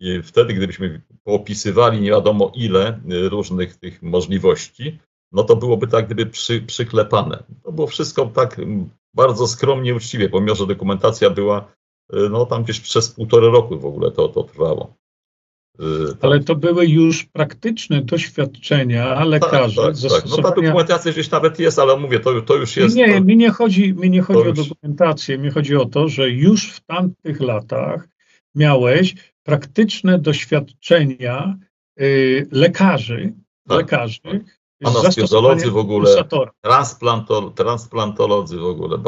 [0.00, 4.98] I wtedy, gdybyśmy poopisywali nie wiadomo ile różnych tych możliwości,
[5.32, 7.42] no to byłoby tak gdyby przy, przyklepane.
[7.62, 11.72] To było wszystko tak mm, bardzo skromnie, uczciwie, pomimo, że dokumentacja była
[12.14, 14.96] y, no tam gdzieś przez półtorej roku w ogóle to, to trwało.
[15.80, 16.18] Y, tak.
[16.24, 19.76] Ale to były już praktyczne doświadczenia lekarzy.
[19.76, 20.02] tak, tak.
[20.02, 22.96] No ta zastosowania- dokumentacja gdzieś nawet jest, ale mówię, to, to już jest.
[22.96, 26.30] Nie, to, mi nie chodzi, mi nie chodzi o dokumentację, mi chodzi o to, że
[26.30, 28.08] już w tamtych latach
[28.54, 31.58] miałeś praktyczne doświadczenia
[32.00, 33.32] y, lekarzy,
[33.68, 34.20] Tak, lekarzy
[34.88, 36.24] zastosowaniem w ogóle,
[36.60, 38.98] transplanto, transplantolodzy w ogóle.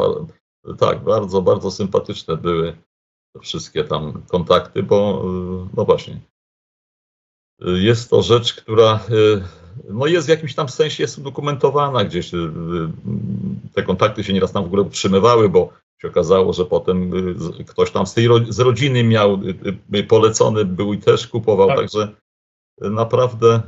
[0.77, 2.77] Tak, bardzo, bardzo sympatyczne były
[3.33, 5.23] te wszystkie tam kontakty, bo
[5.65, 6.19] y, no właśnie.
[7.67, 9.43] y, Jest to rzecz, która y,
[9.89, 12.31] no jest w jakimś tam sensie jest udokumentowana gdzieś.
[13.73, 15.69] Te kontakty się nieraz tam w ogóle utrzymywały, bo
[16.01, 17.11] się okazało, że potem
[17.67, 19.39] ktoś tam z tej z rodziny miał
[20.07, 21.77] polecony, był i też kupował, Tak.
[21.77, 22.15] także
[22.81, 23.61] naprawdę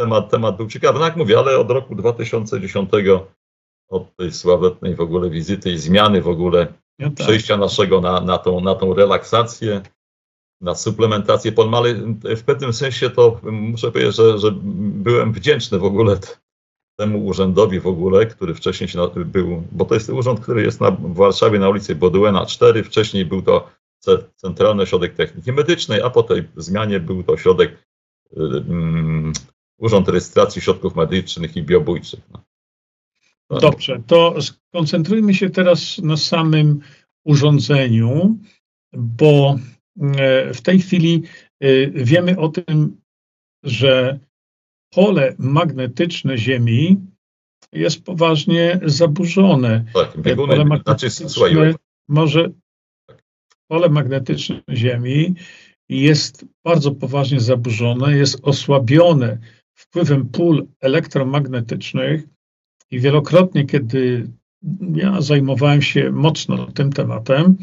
[0.00, 0.98] temat, temat był ciekawy.
[0.98, 2.90] No jak mówię, ale od roku 2010,
[3.88, 6.66] od tej sławetnej w ogóle wizyty i zmiany w ogóle
[6.98, 7.26] Ja tak.
[7.26, 9.82] przejścia naszego na, na, tą, na tą relaksację,
[10.60, 11.94] na suplementację pol, ale
[12.36, 14.50] w pewnym sensie to muszę powiedzieć, że, że
[15.06, 16.16] byłem wdzięczny w ogóle
[16.98, 21.14] temu urzędowi w ogóle, który wcześniej był, bo to jest urząd, który jest na, w
[21.14, 23.70] Warszawie na ulicy Boduena 4, wcześniej był to
[24.36, 27.88] Centralny Ośrodek Techniki Medycznej, a po tej zmianie był to ośrodek,
[28.30, 29.32] um,
[29.80, 32.20] Urząd Rejestracji Środków Medycznych i Biobójczych.
[33.50, 33.60] No.
[33.60, 36.80] Dobrze, to skoncentrujmy się teraz na samym
[37.24, 38.38] urządzeniu,
[38.92, 39.58] bo
[40.16, 41.22] e, w tej chwili
[41.60, 43.00] e, wiemy o tym,
[43.64, 44.18] że
[44.90, 47.00] pole magnetyczne Ziemi
[47.72, 49.84] jest poważnie zaburzone.
[49.94, 51.74] Tak, bieguny, pole magnetyczne znaczy, słuchaj,
[52.08, 52.50] może
[53.68, 55.34] pole magnetyczne Ziemi
[55.88, 59.38] jest bardzo poważnie zaburzone, jest osłabione
[59.90, 62.24] wpływem pól elektromagnetycznych
[62.90, 64.30] i wielokrotnie, kiedy
[64.94, 67.56] ja zajmowałem się mocno tym tematem,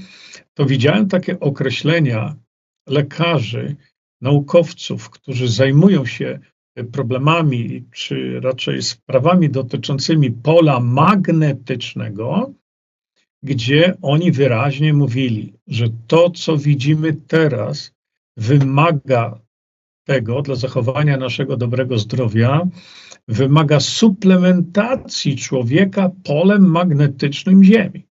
[0.53, 2.35] to widziałem takie określenia
[2.87, 3.75] lekarzy,
[4.21, 6.39] naukowców, którzy zajmują się
[6.91, 12.53] problemami, czy raczej sprawami dotyczącymi pola magnetycznego,
[13.43, 17.91] gdzie oni wyraźnie mówili, że to, co widzimy teraz,
[18.37, 19.39] wymaga
[20.07, 22.67] tego dla zachowania naszego dobrego zdrowia,
[23.27, 28.07] wymaga suplementacji człowieka polem magnetycznym Ziemi,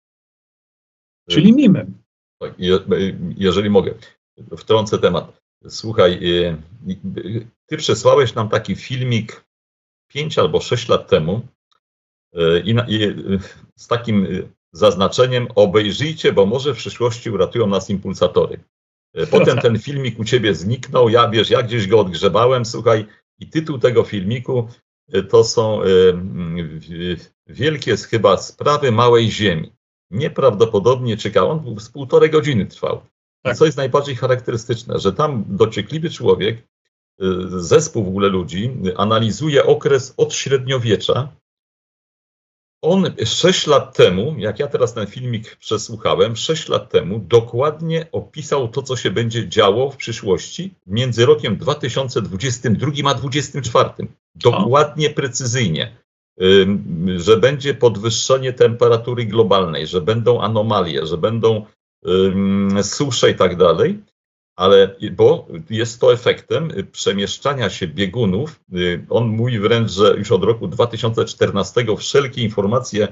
[1.29, 1.93] czyli mimem.
[2.39, 2.53] Tak,
[3.37, 3.93] jeżeli mogę,
[4.57, 5.41] wtrącę temat.
[5.69, 6.57] Słuchaj, y,
[7.65, 9.45] ty przesłałeś nam taki filmik
[10.07, 11.41] 5 albo 6 lat temu
[12.35, 12.75] y, i,
[13.75, 14.27] z takim
[14.71, 18.59] zaznaczeniem obejrzyjcie, bo może w przyszłości uratują nas impulsatory.
[19.19, 23.05] Y, potem ten filmik u ciebie zniknął, ja wiesz, ja gdzieś go odgrzebałem, słuchaj,
[23.39, 24.67] i tytuł tego filmiku
[25.29, 25.81] to są
[27.47, 29.71] wielkie chyba sprawy małej ziemi.
[30.11, 33.01] Nieprawdopodobnie ciekawe, on z półtorej godziny trwał.
[33.41, 33.57] Tak.
[33.57, 36.65] Co jest najbardziej charakterystyczne, że tam dociekliwy człowiek, y,
[37.49, 41.35] zespół w ogóle ludzi, analizuje okres od średniowiecza.
[42.81, 48.67] On sześć lat temu, jak ja teraz ten filmik przesłuchałem, sześć lat temu dokładnie opisał
[48.67, 53.89] to, co się będzie działo w przyszłości między rokiem 2022 a 2024.
[54.35, 56.01] Dokładnie, precyzyjnie
[57.17, 61.65] że będzie podwyższenie temperatury globalnej, że będą anomalie, że będą
[62.81, 63.99] susze i tak dalej,
[64.55, 68.59] ale bo jest to efektem przemieszczania się biegunów.
[68.73, 73.07] Y, on mówi wręcz, że już od roku 2014 wszelkie informacje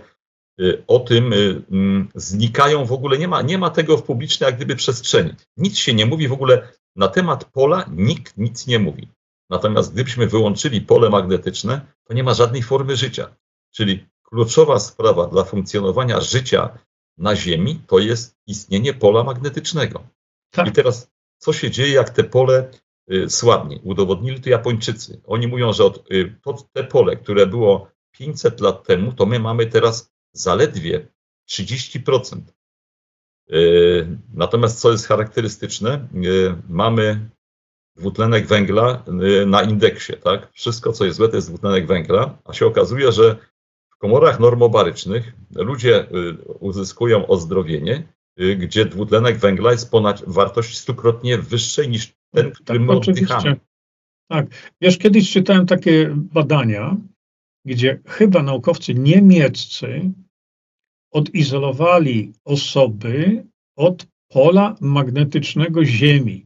[0.61, 4.47] y, o tym y, mm, znikają w ogóle, nie ma, nie ma tego w publicznej
[4.47, 5.33] jak gdyby przestrzeni.
[5.57, 9.07] Nic się nie mówi w ogóle na temat pola, nikt nic nie mówi.
[9.49, 13.35] Natomiast gdybyśmy wyłączyli pole magnetyczne, to nie ma żadnej formy życia.
[13.71, 16.77] Czyli kluczowa sprawa dla funkcjonowania życia
[17.17, 20.03] na Ziemi to jest istnienie pola magnetycznego.
[20.51, 20.67] Tak.
[20.67, 22.71] I teraz co się dzieje, jak te pole
[23.11, 23.79] y, słabnie?
[23.83, 25.21] Udowodnili to Japończycy.
[25.25, 29.39] Oni mówią, że od, y, to, te pole, które było 500 lat temu, to my
[29.39, 31.07] mamy teraz zaledwie
[31.49, 32.41] 30%.
[33.51, 36.07] Y, natomiast co jest charakterystyczne,
[36.69, 37.29] mamy
[37.95, 39.03] dwutlenek węgla
[39.45, 40.51] na indeksie, tak?
[40.53, 43.35] Wszystko, co jest złe, to jest dwutlenek węgla, a się okazuje, że
[43.89, 46.07] w komorach normobarycznych ludzie
[46.59, 48.13] uzyskują ozdrowienie,
[48.57, 53.55] gdzie dwutlenek węgla jest ponad wartość stukrotnie wyższej niż ten, który tak, my oddychamy.
[54.31, 54.47] Tak.
[54.81, 56.97] Wiesz, kiedyś czytałem takie badania,
[57.65, 60.11] gdzie chyba naukowcy niemieccy
[61.11, 63.45] odizolowali osoby
[63.77, 66.45] od pola magnetycznego Ziemi.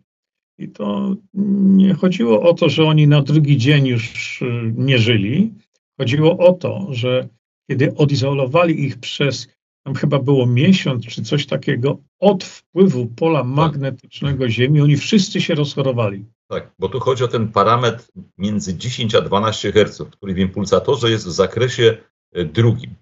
[0.58, 5.54] I to nie chodziło o to, że oni na drugi dzień już y, nie żyli.
[5.98, 7.30] Chodziło o to, że
[7.70, 9.48] kiedy odizolowali ich przez,
[9.84, 13.50] tam chyba było miesiąc czy coś takiego, od wpływu pola tak.
[13.50, 16.26] magnetycznego Ziemi, oni wszyscy się rozchorowali.
[16.48, 18.06] Tak, bo tu chodzi o ten parametr
[18.38, 21.98] między 10 a 12 Hz, który w impulsatorze jest w zakresie
[22.38, 22.96] y, drugim.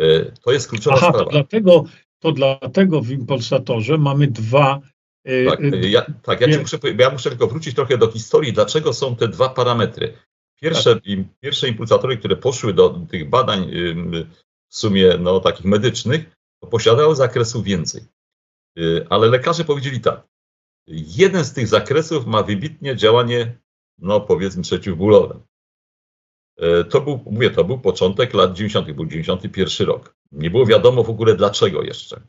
[0.00, 1.24] Y, to jest kluczowa Aha, sprawa.
[1.24, 1.84] To dlatego,
[2.18, 4.80] to dlatego w impulsatorze mamy dwa
[5.28, 5.60] Y, tak,
[5.90, 9.48] ja, tak, ja, muszę, ja muszę tylko wrócić trochę do historii, dlaczego są te dwa
[9.48, 10.12] parametry.
[10.60, 11.04] Pierwsze, tak.
[11.40, 13.70] pierwsze impulsatory, które poszły do tych badań
[14.70, 16.36] w sumie no, takich medycznych,
[16.70, 18.02] posiadały zakresu więcej.
[18.78, 20.28] Y, ale lekarze powiedzieli tak,
[20.86, 23.58] jeden z tych zakresów ma wybitnie działanie,
[23.98, 25.40] no powiedzmy przeciwbólowe.
[26.90, 30.16] To był, mówię, to był początek lat 90., był 91 rok.
[30.32, 32.20] Nie było wiadomo w ogóle dlaczego jeszcze.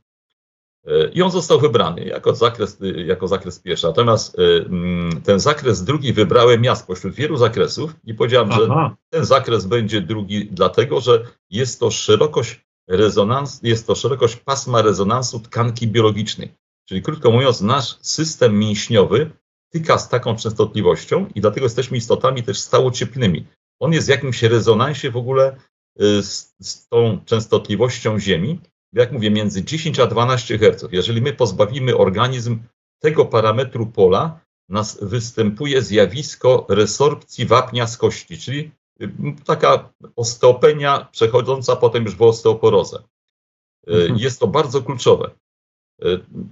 [1.14, 3.88] I on został wybrany jako zakres, jako zakres pierwszy.
[3.88, 8.60] Natomiast e, mm, ten zakres drugi wybrałem ja spośród wielu zakresów i powiedziałem, Aha.
[8.62, 14.82] że ten zakres będzie drugi, dlatego że jest to szerokość rezonans, jest to szerokość pasma
[14.82, 16.54] rezonansu tkanki biologicznej.
[16.86, 19.32] Czyli krótko mówiąc, nasz system mięśniowy
[19.70, 23.48] tyka z taką częstotliwością i dlatego jesteśmy istotami też stałocieplnymi.
[23.80, 25.56] On jest w jakimś rezonansie w ogóle
[26.02, 28.60] y, z, z tą częstotliwością Ziemi,
[28.94, 30.92] jak mówię, między 10 a 12 Hz.
[30.92, 32.60] Jeżeli my pozbawimy organizm
[33.00, 34.39] tego parametru pola,
[34.70, 38.72] nas występuje zjawisko resorpcji wapnia z kości, czyli
[39.02, 39.12] y,
[39.46, 43.04] taka osteopenia przechodząca potem już w osteoporozę.
[43.89, 44.20] Y, mhm.
[44.20, 45.32] Jest to bardzo kluczowe.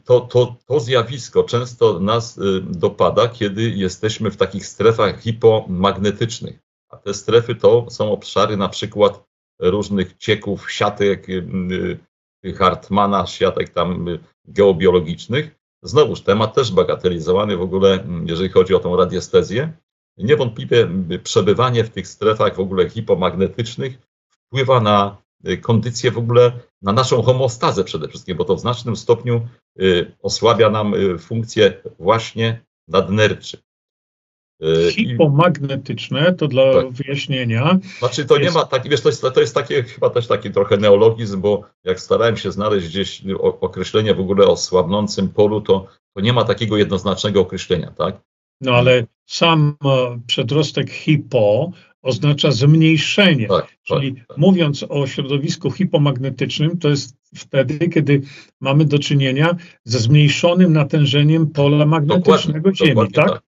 [0.03, 6.59] To, to, to zjawisko często nas dopada, kiedy jesteśmy w takich strefach hipomagnetycznych.
[6.89, 9.23] A te strefy to są obszary na przykład
[9.59, 11.27] różnych cieków, siatek
[12.57, 14.05] Hartmana, siatek tam
[14.45, 15.55] geobiologicznych.
[15.83, 19.73] Znowuż temat też bagatelizowany w ogóle, jeżeli chodzi o tą radiestezję.
[20.17, 20.87] Niewątpliwie
[21.23, 25.17] przebywanie w tych strefach w ogóle hipomagnetycznych wpływa na
[25.61, 29.47] kondycję w ogóle, na naszą homostazę przede wszystkim, bo to w znacznym stopniu
[30.21, 33.57] osłabia nam funkcje właśnie nadnerczy.
[34.63, 36.91] Y, Hipomagnetyczne, to dla tak.
[36.91, 37.79] wyjaśnienia.
[37.99, 38.55] Znaczy to jest...
[38.55, 41.61] nie ma, taki, wiesz, to jest, to jest takie, chyba też taki trochę neologizm, bo
[41.83, 46.43] jak starałem się znaleźć gdzieś określenie w ogóle o słabnącym polu, to, to nie ma
[46.43, 48.21] takiego jednoznacznego określenia, tak?
[48.61, 53.47] No ale sam e, przedrostek hipo oznacza zmniejszenie.
[53.47, 54.37] Tak, tak Czyli tak, tak.
[54.37, 58.21] mówiąc o środowisku hipomagnetycznym, to jest wtedy, kiedy
[58.61, 63.48] mamy do czynienia ze zmniejszonym natężeniem pola magnetycznego dokładnie, Ziemi, dokładnie tak?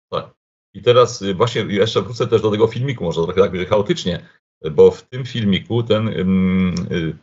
[0.76, 0.80] Tak?
[0.80, 4.22] I teraz y, właśnie jeszcze wrócę też do tego filmiku, może trochę tak będzie chaotycznie,
[4.70, 7.16] bo w tym filmiku ten y,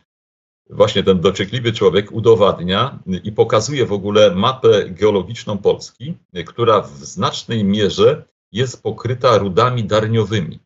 [0.70, 6.14] właśnie ten dociekliwy człowiek udowadnia i pokazuje w ogóle mapę geologiczną Polski,
[6.46, 10.58] która w znacznej mierze jest pokryta rudami darniowymi.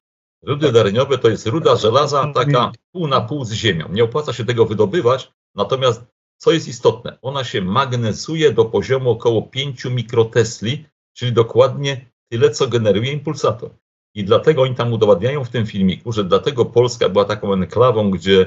[0.42, 3.88] Rudy darniowe to jest ruda żelaza taka pół na pół z ziemią.
[3.92, 6.02] Nie opłaca się tego wydobywać, natomiast
[6.38, 12.68] co jest istotne, ona się magnesuje do poziomu około 5 mikrotesli, czyli dokładnie tyle, co
[12.68, 13.70] generuje impulsator.
[14.14, 18.40] I dlatego oni tam udowadniają w tym filmiku, że dlatego Polska była taką enklawą, gdzie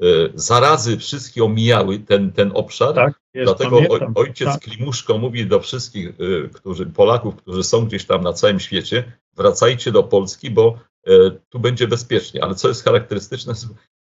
[0.00, 0.04] e,
[0.34, 2.94] zarazy wszystkie omijały ten, ten obszar.
[2.94, 4.60] Tak, jest, dlatego pamiętam, ojciec tak.
[4.60, 9.92] Klimuszko mówi do wszystkich e, którzy, Polaków, którzy są gdzieś tam na całym świecie, wracajcie
[9.92, 12.44] do Polski, bo e, tu będzie bezpiecznie.
[12.44, 13.54] Ale co jest charakterystyczne,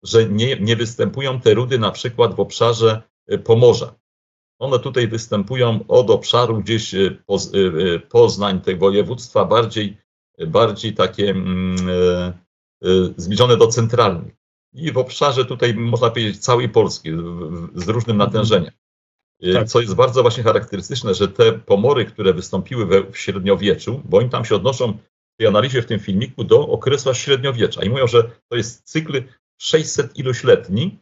[0.03, 3.03] że nie, nie występują te rudy na przykład w obszarze
[3.45, 3.95] Pomorza.
[4.63, 9.97] One tutaj występują od obszaru gdzieś e, e, e, Poznań, tego województwa, bardziej,
[10.47, 11.77] bardziej takie mm,
[13.17, 14.35] zbliżone do centralnych.
[14.73, 17.11] I w obszarze tutaj, można powiedzieć, całej Polski
[17.75, 18.73] z różnym natężeniem.
[19.53, 19.69] Tak.
[19.69, 24.31] Co jest bardzo właśnie charakterystyczne, że te pomory, które wystąpiły we, w średniowieczu, bo oni
[24.31, 28.31] tam się odnoszą w tej analizie w tym filmiku do okresu średniowiecza i mówią, że
[28.49, 29.23] to jest cykl
[29.59, 30.99] 600 iluś letni,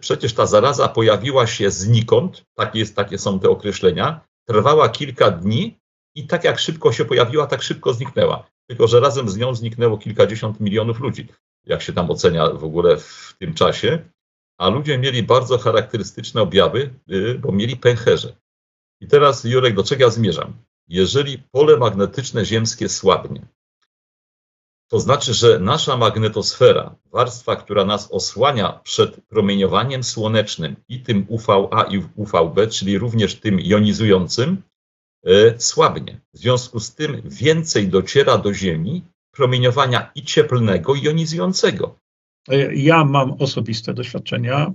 [0.00, 5.78] przecież ta zaraza pojawiła się znikąd, takie, jest, takie są te określenia, trwała kilka dni
[6.14, 8.46] i tak jak szybko się pojawiła, tak szybko zniknęła.
[8.66, 11.28] Tylko, że razem z nią zniknęło kilkadziesiąt milionów ludzi,
[11.66, 14.08] jak się tam ocenia w ogóle w tym czasie.
[14.58, 18.36] A ludzie mieli bardzo charakterystyczne objawy, y, bo mieli pęcherze.
[19.00, 20.52] I teraz, Jurek, do czego ja zmierzam?
[20.88, 23.46] Jeżeli pole magnetyczne ziemskie słabnie,
[24.88, 31.82] to znaczy, że nasza magnetosfera, warstwa, która nas osłania przed promieniowaniem słonecznym i tym UVA
[31.90, 34.62] i UVB, czyli również tym jonizującym,
[35.26, 36.20] e, słabnie.
[36.34, 41.98] W związku z tym więcej dociera do Ziemi promieniowania i cieplnego, i jonizującego.
[42.48, 44.72] E, ja mam osobiste doświadczenia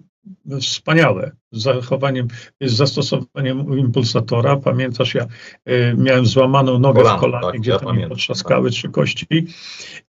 [0.62, 2.28] wspaniałe z zachowaniem,
[2.62, 4.58] z zastosowaniem impulsatora.
[4.58, 5.24] Pamiętasz, ja
[5.70, 8.78] y, miałem złamaną nogę Kolano, w kolanie, tak, gdzie ja tam mi potrzaskały tak.
[8.78, 9.48] trzy kości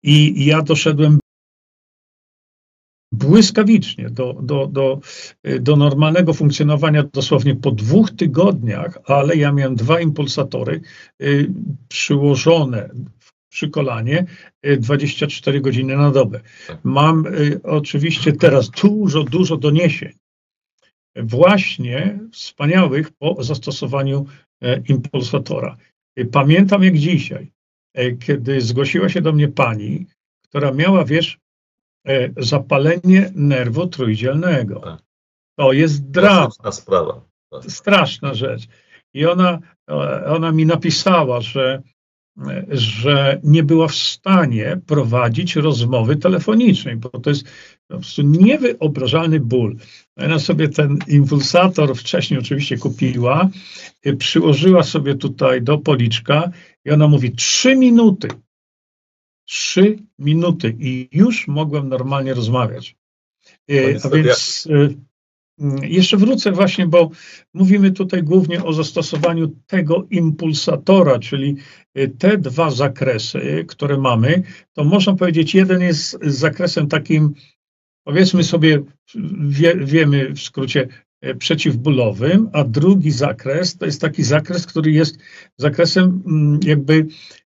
[0.02, 1.18] i ja doszedłem
[3.12, 5.00] błyskawicznie do, do, do,
[5.46, 10.80] y, do normalnego funkcjonowania dosłownie po dwóch tygodniach, ale ja miałem dwa impulsatory
[11.22, 11.52] y,
[11.88, 12.90] przyłożone
[13.50, 14.26] przy kolanie
[14.78, 16.40] 24 y, godziny na dobę.
[16.66, 16.78] Tak.
[16.84, 20.12] Mam y, oczywiście teraz dużo, dużo doniesień
[21.16, 24.26] właśnie wspaniałych po zastosowaniu
[24.62, 25.76] e, impulsatora.
[26.18, 27.52] Y, pamiętam jak dzisiaj,
[27.94, 30.06] e, kiedy zgłosiła się do mnie pani,
[30.48, 31.38] która miała, wiesz,
[32.06, 34.80] e, zapalenie nerwu trójdzielnego.
[34.80, 35.00] Tak.
[35.58, 36.54] To jest dramat.
[36.54, 37.20] Straszna sprawa.
[37.68, 38.68] Straszna rzecz.
[39.14, 39.58] I ona,
[40.26, 41.82] ona mi napisała, że
[42.70, 47.44] że nie była w stanie prowadzić rozmowy telefonicznej, bo to jest
[47.88, 49.76] po prostu niewyobrażalny ból.
[50.16, 53.48] Ona sobie ten impulsator wcześniej oczywiście kupiła,
[54.18, 56.50] przyłożyła sobie tutaj do policzka
[56.84, 58.28] i ona mówi trzy minuty.
[59.44, 62.96] Trzy minuty i już mogłem normalnie rozmawiać.
[64.04, 65.04] A więc mm,
[65.82, 67.10] jeszcze wrócę właśnie, bo
[67.54, 71.56] mówimy tutaj głównie o zastosowaniu tego impulsatora, czyli
[71.98, 74.42] y, te dwa zakresy, które mamy,
[74.72, 77.34] to można powiedzieć, jeden jest zakresem takim,
[78.04, 78.82] powiedzmy sobie,
[79.48, 80.88] wie, wiemy w skrócie,
[81.26, 85.18] y, przeciwbólowym, a drugi zakres to jest taki zakres, który jest
[85.56, 87.06] zakresem mm, jakby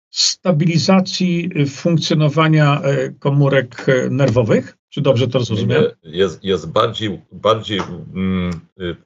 [0.10, 4.78] stabilizacji funkcjonowania e, komórek e, nerwowych.
[4.90, 5.92] Czy dobrze to zrozumiałem?
[6.04, 7.80] Jest, jest bardziej, bardziej
[8.16, 8.60] mm,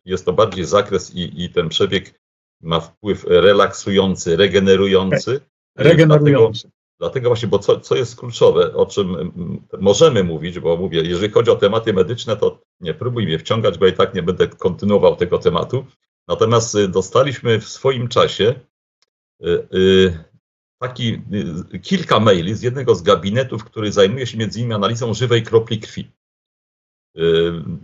[0.06, 2.20] jest to bardziej zakres i, i ten przebieg
[2.62, 5.40] ma wpływ relaksujący, regenerujący.
[5.78, 6.62] Regenerujący.
[6.62, 11.02] Dlatego, dlatego właśnie, bo co, co jest kluczowe, o czym mm, możemy mówić, bo mówię,
[11.02, 14.48] jeżeli chodzi o tematy medyczne, to nie próbuj mnie wciągać, bo i tak nie będę
[14.48, 15.86] kontynuował tego tematu.
[16.28, 18.54] Natomiast y, dostaliśmy w swoim czasie
[19.42, 20.33] y, y,
[20.84, 21.22] taki,
[21.74, 25.80] y, kilka maili z jednego z gabinetów, który zajmuje się między innymi analizą żywej kropli
[25.80, 26.12] krwi.
[27.18, 27.22] Y,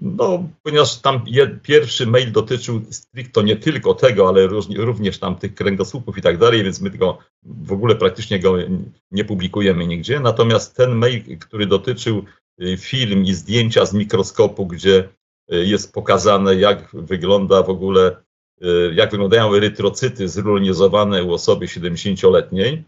[0.02, 1.24] no, ponieważ tam
[1.64, 6.64] pierwszy mail dotyczył stricto nie tylko tego, ale również tam tych kręgosłupów i tak dalej,
[6.64, 8.56] więc my tego w ogóle praktycznie go
[9.12, 10.20] nie publikujemy nigdzie.
[10.20, 12.26] Natomiast ten mail, który dotyczył
[12.62, 15.10] y, film i zdjęcia z mikroskopu, gdzie
[15.52, 18.24] jest pokazane, jak wygląda w ogóle
[18.94, 22.84] jak wyglądają erytrocyty zrulonizowane u osoby 70-letniej,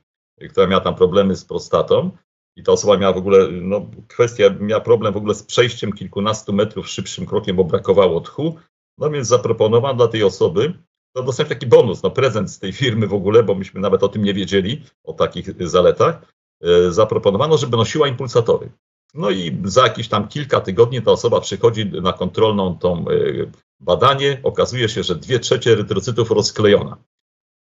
[0.50, 2.12] która miała tam problemy z prostatą.
[2.56, 6.54] I ta osoba miała w ogóle, no kwestia, miała problem w ogóle z przejściem kilkunastu
[6.54, 8.56] metrów szybszym krokiem, bo brakowało tchu.
[8.98, 10.74] No więc zaproponowano dla tej osoby,
[11.16, 14.10] to dostać taki bonus, no prezent z tej firmy w ogóle, bo myśmy nawet o
[14.10, 16.34] tym nie wiedzieli, o takich zaletach.
[16.66, 18.72] Y, zaproponowano, żeby nosiła impulsatory.
[19.14, 23.52] No i za jakieś tam kilka tygodni ta osoba przychodzi na kontrolną tą y,
[23.82, 26.98] badanie, okazuje się, że dwie trzecie erytrocytów rozklejona.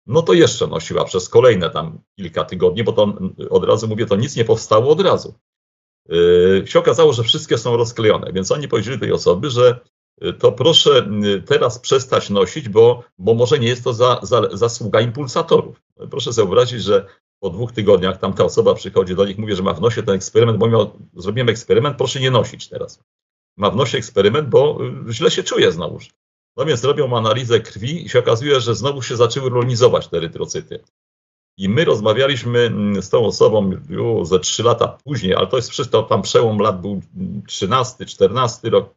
[0.07, 3.15] No to jeszcze nosiła przez kolejne tam kilka tygodni, bo to
[3.51, 5.35] od razu mówię, to nic nie powstało od razu.
[6.09, 9.81] Yy, się okazało, że wszystkie są rozklejone, więc oni powiedzieli tej osoby, że
[10.21, 14.49] yy, to proszę yy, teraz przestać nosić, bo, bo może nie jest to za, za,
[14.53, 15.83] zasługa impulsatorów.
[16.11, 17.07] Proszę sobie wyobrazić, że
[17.41, 20.59] po dwóch tygodniach tamta osoba przychodzi do nich, mówi, że ma w nosie ten eksperyment,
[20.59, 23.01] bo miał, zrobiłem eksperyment, proszę nie nosić teraz
[23.57, 24.79] ma w nosie eksperyment, bo
[25.09, 26.09] y, źle się czuje znowuż.
[26.57, 30.81] No więc robią analizę krwi i się okazuje, że znowu się zaczęły rolnizować te erytrocyty.
[31.57, 35.71] I my rozmawialiśmy mm, z tą osobą już ze trzy lata później, ale to jest
[35.71, 37.01] wszystko, tam przełom lat był
[37.47, 38.95] 13, 14 rok.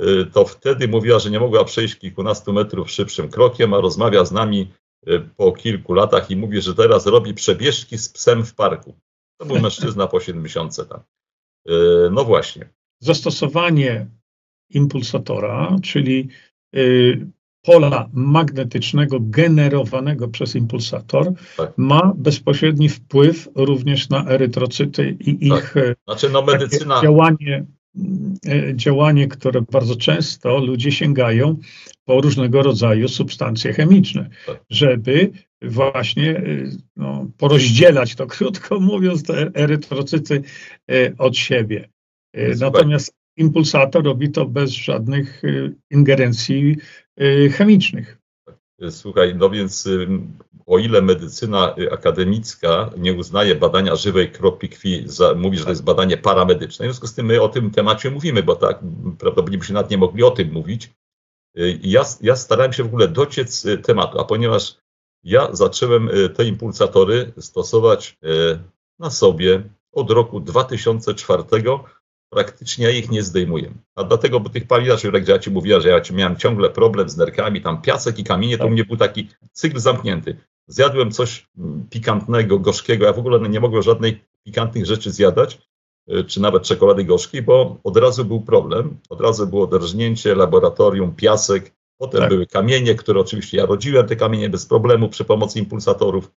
[0.00, 4.32] Y, to wtedy mówiła, że nie mogła przejść kilkunastu metrów szybszym krokiem, a rozmawia z
[4.32, 4.72] nami
[5.08, 8.94] y, po kilku latach i mówi, że teraz robi przebieżki z psem w parku.
[9.38, 11.00] To był mężczyzna po 70 tam.
[12.10, 12.73] No właśnie
[13.04, 14.06] zastosowanie
[14.70, 16.28] impulsatora, czyli
[16.76, 17.26] y,
[17.62, 21.72] pola magnetycznego generowanego przez impulsator tak.
[21.76, 25.58] ma bezpośredni wpływ również na erytrocyty i tak.
[25.58, 25.74] ich
[26.04, 27.02] znaczy, no, medycyna...
[27.02, 27.66] działanie,
[28.48, 31.56] y, działanie, które bardzo często ludzie sięgają
[32.04, 34.64] po różnego rodzaju substancje chemiczne, tak.
[34.70, 35.30] żeby
[35.62, 40.42] właśnie y, no, porozdzielać to, krótko mówiąc, te erytrocyty
[41.18, 41.93] od siebie.
[42.36, 46.76] Y, natomiast impulsator robi to bez żadnych y, ingerencji
[47.20, 48.18] y, chemicznych.
[48.90, 49.88] Słuchaj, no więc
[50.66, 55.84] o ile medycyna akademicka nie uznaje badania żywej kropli krwi, za, mówi, że to jest
[55.84, 58.78] badanie paramedyczne, w związku z tym my o tym temacie mówimy, bo tak
[59.18, 60.90] prawdopodobnie byśmy nawet nie mogli o tym mówić.
[61.82, 64.76] Ja, ja starałem się w ogóle dociec tematu, a ponieważ
[65.24, 68.18] ja zacząłem te impulsatory stosować
[68.98, 69.62] na sobie
[69.92, 71.44] od roku 2004,
[72.34, 73.72] praktycznie ich nie zdejmuję.
[73.94, 77.16] A dlatego, bo tych paliwaczy, jak ja ci mówiła, że ja miałem ciągle problem z
[77.16, 80.36] nerkami, tam piasek i kamienie, to u mnie był taki cykl zamknięty.
[80.66, 85.58] Zjadłem coś mm, pikantnego, gorzkiego, ja w ogóle nie mogłem żadnej pikantnych rzeczy zjadać,
[86.12, 91.14] y, czy nawet czekolady gorzkiej, bo od razu był problem, od razu było drżnięcie, laboratorium,
[91.14, 92.28] piasek, potem tak.
[92.28, 96.30] były kamienie, które oczywiście ja rodziłem te kamienie bez problemu przy pomocy impulsatorów.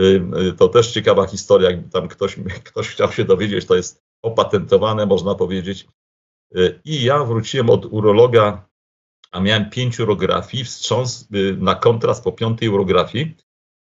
[0.00, 2.36] Y, y, to też ciekawa historia, jakby tam ktoś,
[2.68, 5.86] ktoś chciał się dowiedzieć, to jest opatentowane, można powiedzieć.
[6.56, 8.68] Y, I ja wróciłem od urologa,
[9.30, 13.36] a miałem pięć urografii, wstrząs y, na kontrast po piątej urografii.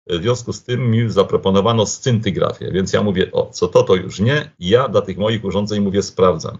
[0.07, 4.21] W związku z tym mi zaproponowano scyntygrafię, więc ja mówię, o, co to, to już
[4.21, 4.51] nie.
[4.59, 6.59] Ja dla tych moich urządzeń mówię, sprawdzam.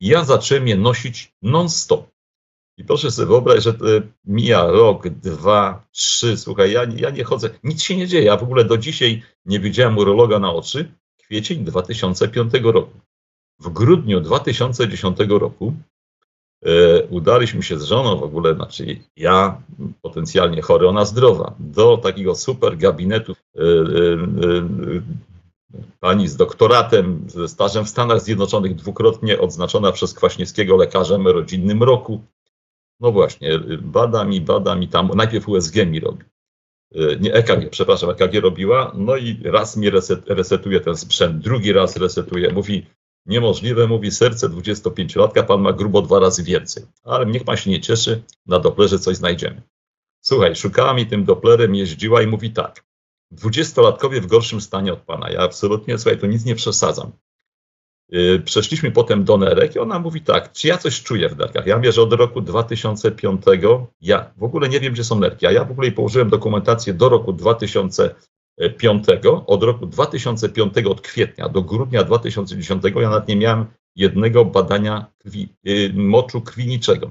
[0.00, 2.14] Ja zacząłem je nosić non-stop.
[2.76, 7.50] I proszę sobie wyobrazić, że y, mija rok, dwa, trzy, słuchaj, ja, ja nie chodzę,
[7.64, 8.24] nic się nie dzieje.
[8.24, 10.94] Ja w ogóle do dzisiaj nie widziałem urologa na oczy.
[11.18, 13.00] Kwiecień 2005 roku.
[13.60, 15.74] W grudniu 2010 roku
[16.64, 19.62] e, udaliśmy się z żoną w ogóle, znaczy ja
[20.02, 23.64] potencjalnie chory, ona zdrowa, do takiego super gabinetu e, e,
[26.00, 32.24] pani z doktoratem, ze stażem w Stanach Zjednoczonych, dwukrotnie odznaczona przez Kwaśniewskiego lekarzem rodzinnym roku.
[33.00, 36.24] No właśnie, bada mi, bada mi tam, najpierw USG mi robi.
[37.20, 41.96] Nie EKG, przepraszam, EKG robiła, no i raz mi reset, resetuje ten sprzęt, drugi raz
[41.96, 42.52] resetuje.
[42.52, 42.86] Mówi,
[43.26, 46.84] niemożliwe, mówi serce 25-latka, pan ma grubo dwa razy więcej.
[47.02, 49.62] Ale niech pan się nie cieszy, na Dopplerze coś znajdziemy.
[50.20, 52.84] Słuchaj, szukała mi tym Dopplerem, jeździła i mówi tak.
[53.30, 55.30] Dwudziestolatkowie w gorszym stanie od pana.
[55.30, 57.12] Ja absolutnie, słuchaj, to nic nie przesadzam.
[58.08, 61.66] Yy, Przeszliśmy potem do nerek i ona mówi tak, czy ja coś czuję w nerkach?
[61.66, 63.42] Ja mierzę od roku 2005,
[64.00, 67.08] ja w ogóle nie wiem, gdzie są nerki, a ja w ogóle położyłem dokumentację do
[67.08, 67.94] roku 2005,
[69.46, 75.48] od roku 2005 od kwietnia do grudnia 2010 ja nawet nie miałem jednego badania krwi,
[75.64, 77.10] yy, moczu krwi niczego.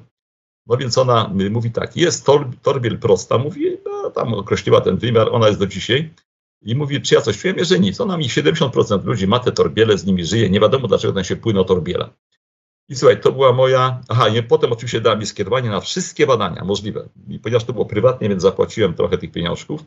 [0.68, 4.98] No więc ona y, mówi tak, jest tor, torbiel prosta, mówi, no, tam określiła ten
[4.98, 6.14] wymiar, ona jest do dzisiaj
[6.62, 8.02] i mówi, czy ja coś czuję, że nic.
[8.02, 11.36] Ona mi 70% ludzi ma te torbiele, z nimi żyje, nie wiadomo dlaczego ten się
[11.36, 12.10] płyną torbiela.
[12.90, 16.64] I słuchaj, to była moja, aha, i potem oczywiście dała mi skierowanie na wszystkie badania
[16.64, 17.10] możliwe.
[17.28, 19.84] I ponieważ to było prywatnie, więc zapłaciłem trochę tych pieniążków.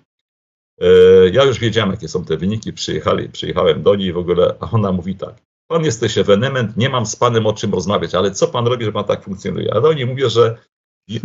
[0.81, 0.89] E,
[1.33, 4.93] ja już wiedziałem, jakie są te wyniki, przyjechali, przyjechałem do niej w ogóle, a ona
[4.93, 5.35] mówi tak,
[5.69, 8.93] pan jesteś ewenement, nie mam z panem o czym rozmawiać, ale co pan robi, że
[8.93, 9.75] pan tak funkcjonuje?
[9.75, 10.57] A do niej mówię, że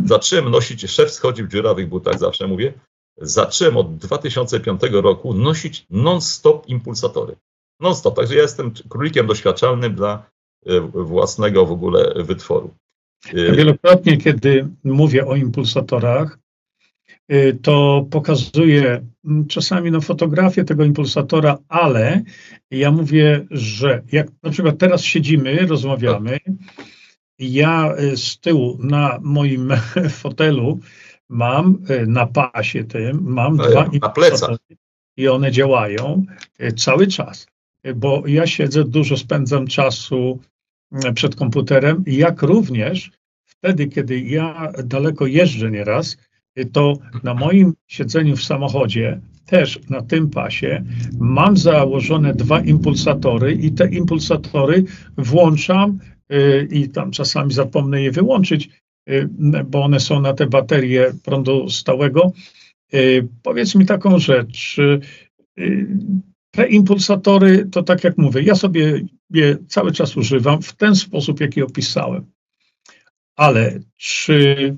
[0.06, 2.74] zacząłem nosić, szef schodzi w dziurawych butach, zawsze mówię,
[3.18, 7.36] zacząłem od 2005 roku nosić non-stop impulsatory.
[7.80, 10.26] Non-stop, także ja jestem królikiem doświadczalnym dla
[10.66, 12.74] e, własnego w ogóle wytworu.
[13.26, 16.40] E, Wielokrotnie, kiedy mówię o impulsatorach,
[17.62, 22.22] to pokazuję mm, czasami no, fotografię tego impulsatora, ale
[22.72, 26.38] ja mówię, że jak na przykład teraz siedzimy, rozmawiamy,
[27.40, 29.74] ja y, z tyłu na moim
[30.22, 30.80] fotelu
[31.30, 34.58] mam y, na pasie tym, mam No, dwa impulsatory
[35.18, 36.26] i one działają
[36.62, 37.48] y, cały czas,
[37.88, 40.40] Y, bo ja siedzę, dużo spędzam czasu
[41.06, 43.12] y, przed komputerem, jak również
[43.46, 46.18] wtedy, kiedy ja daleko jeżdżę nieraz, y,
[46.72, 46.94] to
[47.24, 50.84] na moim siedzeniu w samochodzie, też na tym pasie,
[51.20, 54.84] mam założone dwa impulsatory i te impulsatory
[55.18, 56.00] włączam
[56.34, 58.70] y, i tam czasami zapomnę je wyłączyć,
[59.10, 59.30] y,
[59.66, 62.32] bo one są na te baterie prądu stałego.
[62.94, 64.78] Y, Powiedz mi taką rzecz.
[64.80, 65.02] y,
[66.52, 71.40] Te impulsatory, to tak jak mówię, ja sobie je cały czas używam w ten sposób,
[71.42, 72.26] jaki opisałem.
[73.36, 74.78] Ale czy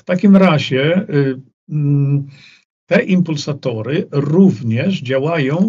[0.00, 2.26] w takim razie y, mm,
[2.86, 5.68] te impulsatory również działają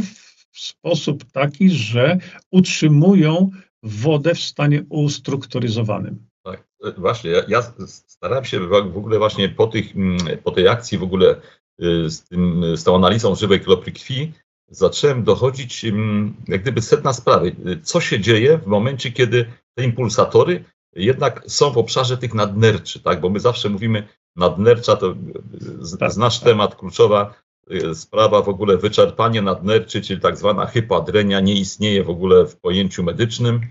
[0.51, 2.17] w sposób taki, że
[2.51, 3.49] utrzymują
[3.83, 6.27] wodę w stanie ustrukturyzowanym?
[6.45, 7.29] Tak, e, właśnie.
[7.29, 11.35] Ja, ja starałem się w ogóle właśnie po, tych, mm, po tej akcji w ogóle
[11.83, 14.31] y, z, tym, z tą analizą żywej kropli krwi
[14.69, 17.55] zacząłem dochodzić mm, jak gdyby sedna sprawy.
[17.67, 20.63] Y, Co się dzieje w momencie, kiedy te impulsatory
[20.95, 23.21] jednak są w obszarze tych nadnerczy, tak?
[23.21, 25.15] Bo my zawsze mówimy nadnercza, to
[25.79, 27.33] z- znasz temat, kluczowa
[27.71, 32.55] y, sprawa w ogóle wyczerpanie nadnerczy, czyli tak zwana hypoadrenia nie istnieje w ogóle w
[32.59, 33.61] pojęciu medycznym.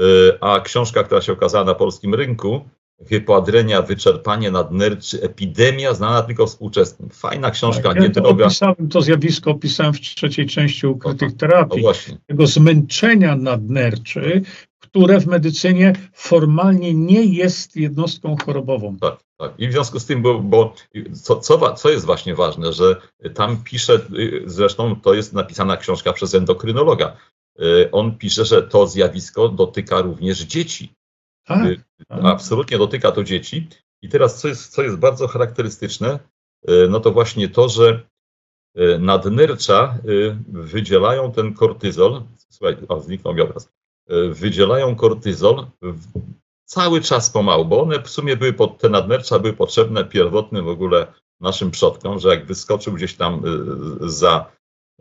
[0.00, 0.02] Y,
[0.40, 2.60] a książka, która się okazała na polskim rynku,
[3.08, 7.08] Hypoadrenia, wyczerpanie nadnerczy, epidemia znana tylko współczesnym.
[7.10, 8.44] Fajna książka, Tak, ja to niedroga.
[8.46, 11.82] opisałem, to zjawisko opisałem w trzeciej części ukrytych No terapii.
[11.82, 12.18] właśnie.
[12.26, 14.42] Tego zmęczenia nadnerczy,
[14.78, 18.96] które w medycynie formalnie nie jest jednostką chorobową.
[19.00, 19.20] Tak, tak.
[19.58, 20.74] I w związku z tym, bo, bo
[21.22, 22.96] co, co, co jest właśnie ważne, że
[23.34, 27.16] tam pisze, y, zresztą to jest napisana książka przez endokrynologa.
[27.60, 30.92] Y, On pisze, że to zjawisko dotyka również dzieci.
[31.46, 33.68] Tak, Y, Absolutnie dotyka to dzieci.
[34.02, 36.18] I teraz, co jest, co jest bardzo charakterystyczne,
[36.88, 38.02] no to właśnie to, że
[38.98, 39.98] nadnercza
[40.48, 42.22] wydzielają ten kortyzol.
[42.48, 43.68] Słuchaj, o, zniknął mi obraz.
[44.30, 46.06] Wydzielają kortyzol w-
[46.72, 50.68] cały czas pomału, bo one w sumie były, pod, te nadnercza były potrzebne pierwotnym w
[50.68, 51.06] ogóle
[51.40, 53.42] naszym przodkom, że jak wyskoczył gdzieś tam
[54.04, 54.52] y, za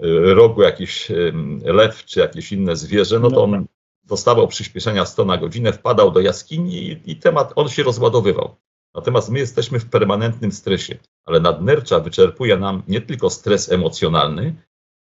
[0.04, 3.66] y, rogu jakiś y, lew czy jakieś inne zwierzę, no to on
[4.04, 8.56] dostawał przyspieszenia 100 na godzinę, wpadał do jaskini i, i temat, on się rozładowywał.
[8.96, 14.56] Natomiast my jesteśmy w permanentnym stresie, ale nadnercza wyczerpuje nam nie tylko stres emocjonalny,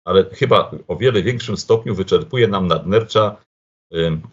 [0.05, 3.37] ale chyba o wiele większym stopniu wyczerpuje nam nadnercza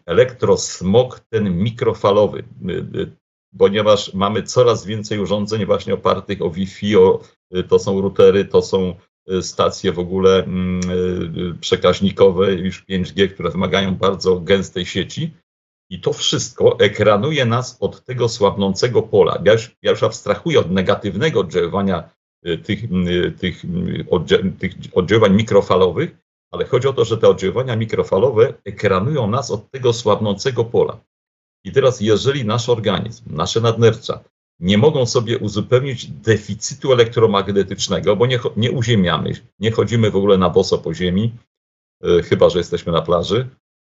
[0.05, 3.11] elektrosmog ten mikrofalowy, y, y,
[3.57, 7.21] ponieważ mamy coraz więcej urządzeń właśnie opartych o Wi-Fi, o,
[7.55, 8.95] y, to są routery, to są
[9.41, 10.81] stacje w ogóle mm,
[11.61, 15.33] przekaźnikowe, już 5G, które wymagają bardzo gęstej sieci.
[15.89, 19.41] I to wszystko ekranuje nas od tego słabnącego pola.
[19.45, 22.09] Ja już, ja już abstrahuję od negatywnego oddziaływania
[22.63, 22.79] tych,
[23.39, 23.65] tych,
[24.09, 26.17] oddzia- tych oddziaływań mikrofalowych,
[26.51, 30.99] ale chodzi o to, że te oddziaływania mikrofalowe ekranują nas od tego słabnącego pola.
[31.63, 34.23] I teraz, jeżeli nasz organizm, nasze nadnercza
[34.59, 40.49] nie mogą sobie uzupełnić deficytu elektromagnetycznego, bo nie, nie uziemiamy, nie chodzimy w ogóle na
[40.49, 41.33] boso po ziemi,
[42.05, 43.49] y, chyba że jesteśmy na plaży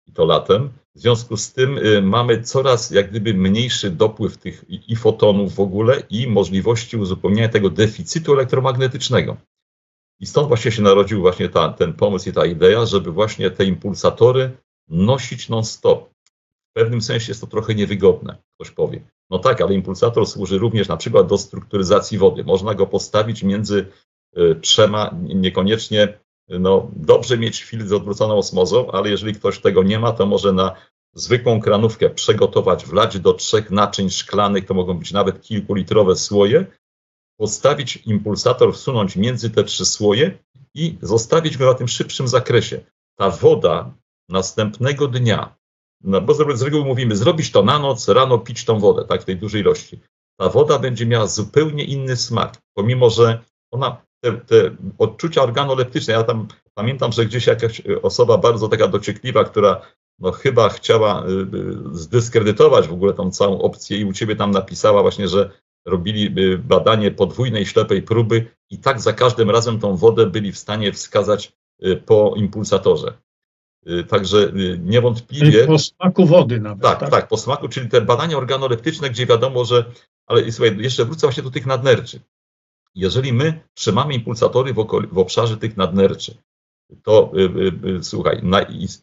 [0.06, 0.70] i to latem.
[0.94, 5.54] W związku z tym y, mamy coraz jak gdyby mniejszy dopływ tych i, i fotonów
[5.54, 9.36] w ogóle i możliwości uzupełnienia tego deficytu elektromagnetycznego.
[10.20, 13.64] I stąd właśnie się narodził właśnie ta, ten pomysł i ta idea, żeby właśnie te
[13.64, 14.50] impulsatory
[14.88, 16.10] nosić non-stop.
[16.70, 19.00] W pewnym sensie jest to trochę niewygodne, ktoś powie.
[19.30, 22.44] No tak, ale impulsator służy również na przykład do strukturyzacji wody.
[22.44, 23.86] Można go postawić między
[24.38, 26.18] y, trzema, niekoniecznie
[26.48, 30.52] no, dobrze mieć filtr z odwróconą osmozą, ale jeżeli ktoś tego nie ma, to może
[30.52, 30.74] na
[31.14, 36.66] zwykłą kranówkę przygotować, wlać do trzech naczyń szklanych, to mogą być nawet kilkulitrowe słoje,
[37.40, 40.38] postawić impulsator, wsunąć między te trzy słoje
[40.74, 42.80] i zostawić go na tym szybszym zakresie.
[43.18, 43.94] Ta woda
[44.28, 45.56] następnego dnia,
[46.04, 49.24] no bo z reguły mówimy, zrobić to na noc, rano pić tą wodę, tak, w
[49.24, 50.00] tej dużej ilości.
[50.40, 56.22] Ta woda będzie miała zupełnie inny smak, pomimo że ona, te, te odczucia organoleptyczne, ja
[56.22, 59.80] tam pamiętam, że gdzieś jakaś osoba bardzo taka dociekliwa, która
[60.18, 64.50] no chyba chciała y, y, zdyskredytować w ogóle tą całą opcję i u ciebie tam
[64.50, 65.50] napisała właśnie, że
[65.84, 70.92] robili badanie podwójnej ślepej próby i tak za każdym razem tą wodę byli w stanie
[70.92, 71.52] wskazać
[71.84, 73.18] y, po impulsatorze.
[73.88, 75.66] Y, także y, niewątpliwie.
[75.66, 76.82] Po smaku wody nawet.
[76.82, 79.84] Tak, tak, tak, po smaku, czyli te badania organoleptyczne, gdzie wiadomo, że.
[80.26, 82.20] Ale słuchaj, jeszcze wrócę właśnie do tych nadnerczy.
[82.94, 86.34] Jeżeli my trzymamy impulsatory w, okol- w obszarze tych nadnerczy,
[87.02, 88.42] to y, y, słuchaj,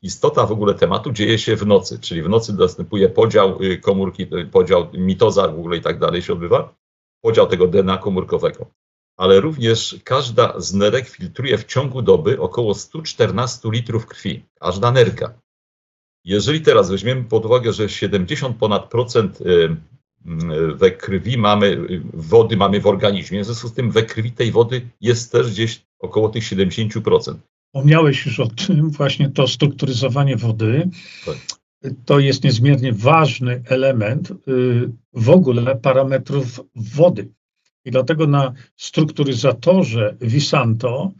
[0.01, 4.27] istota w ogóle tematu dzieje się w nocy, czyli w nocy następuje podział y, komórki,
[4.51, 6.75] podział mitoza w ogóle i tak dalej się odbywa,
[7.21, 8.65] podział tego DNA komórkowego.
[9.17, 15.33] Ale również każda z nerek filtruje w ciągu doby około 114 litrów krwi, każda nerka.
[16.23, 19.39] Jeżeli teraz weźmiemy pod uwagę, że 70 ponad procent
[20.75, 24.89] we krwi mamy, wody mamy w organizmie, w związku z tym we krwi tej wody
[25.01, 27.35] jest też gdzieś około tych 70%.
[27.67, 30.89] Wspomniałeś już o tym, właśnie to strukturyzowanie wody.
[31.25, 31.37] Tak.
[32.05, 34.35] To jest niezmiernie ważny element y,
[35.13, 37.29] w ogóle parametrów wody.
[37.85, 41.11] I dlatego na strukturyzatorze Visanto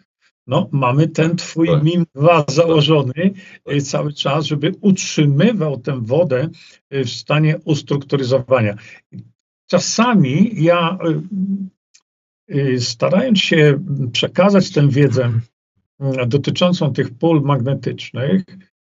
[0.47, 1.83] no, mamy ten twój tak.
[1.83, 3.33] MIM2 założony
[3.63, 3.81] tak.
[3.81, 6.49] cały czas, żeby utrzymywał tę wodę
[6.93, 8.75] y, w stanie ustrukturyzowania.
[9.69, 10.97] Czasami ja,
[12.51, 15.31] y, starając się przekazać tę wiedzę
[16.27, 18.43] dotyczącą tych pól magnetycznych,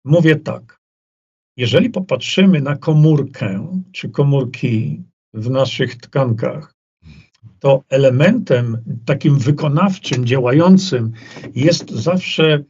[0.05, 0.79] mówię tak.
[1.57, 6.73] Jeżeli popatrzymy na komórkę czy komórki w naszych tkankach,
[7.59, 11.11] to elementem takim wykonawczym, działającym
[11.55, 12.63] jest zawsze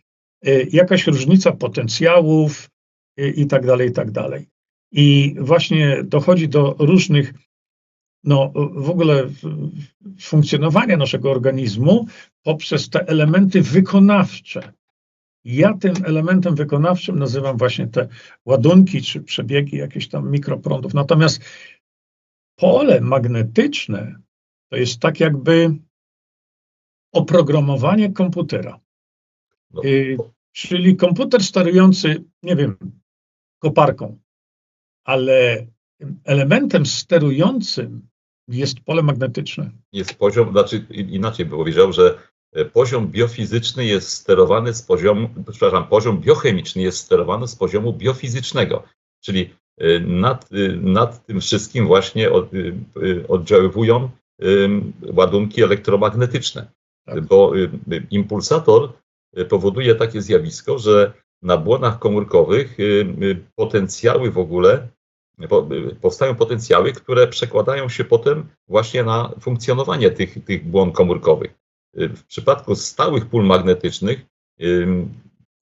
[0.48, 2.70] y, jakaś różnica potencjałów
[3.20, 4.48] y, i tak dalej, i tak dalej.
[4.92, 7.34] I właśnie dochodzi do różnych
[8.24, 9.30] no, w ogóle
[10.20, 12.06] funkcjonowania naszego organizmu
[12.44, 14.74] poprzez te elementy wykonawcze.
[15.46, 18.08] Ja tym elementem wykonawczym nazywam właśnie te
[18.46, 20.94] ładunki czy przebiegi jakichś tam mikroprądów.
[20.94, 21.42] Natomiast
[22.56, 24.16] pole magnetyczne
[24.70, 25.76] to jest tak jakby
[27.14, 28.80] oprogramowanie komputera.
[29.72, 29.84] No.
[29.84, 30.18] Y,
[30.52, 32.78] czyli komputer sterujący, nie wiem,
[33.60, 34.20] koparką,
[35.04, 35.68] ale
[36.24, 38.08] elementem sterującym
[38.48, 39.72] jest pole magnetyczne.
[39.92, 42.18] Jest poziom, znaczy inaczej by powiedział, że
[42.74, 48.84] poziom biofizyczny jest sterowany z poziomu, przepraszam, poziom biochemiczny jest sterowany z poziomu biofizycznego,
[49.22, 52.50] czyli e, nad, e, nad tym wszystkim właśnie od,
[53.28, 54.10] oddziaływują
[55.14, 56.72] ładunki elektromagnetyczne,
[57.06, 57.22] tak.
[57.22, 57.54] bo
[58.12, 58.94] impulsator
[59.50, 62.78] powoduje takie zjawisko, że na błonach komórkowych
[63.56, 64.88] potencjały w ogóle
[66.02, 71.63] powstają potencjały, które przekładają się potem właśnie na funkcjonowanie tych, tych błon komórkowych.
[71.94, 74.26] W przypadku stałych pól magnetycznych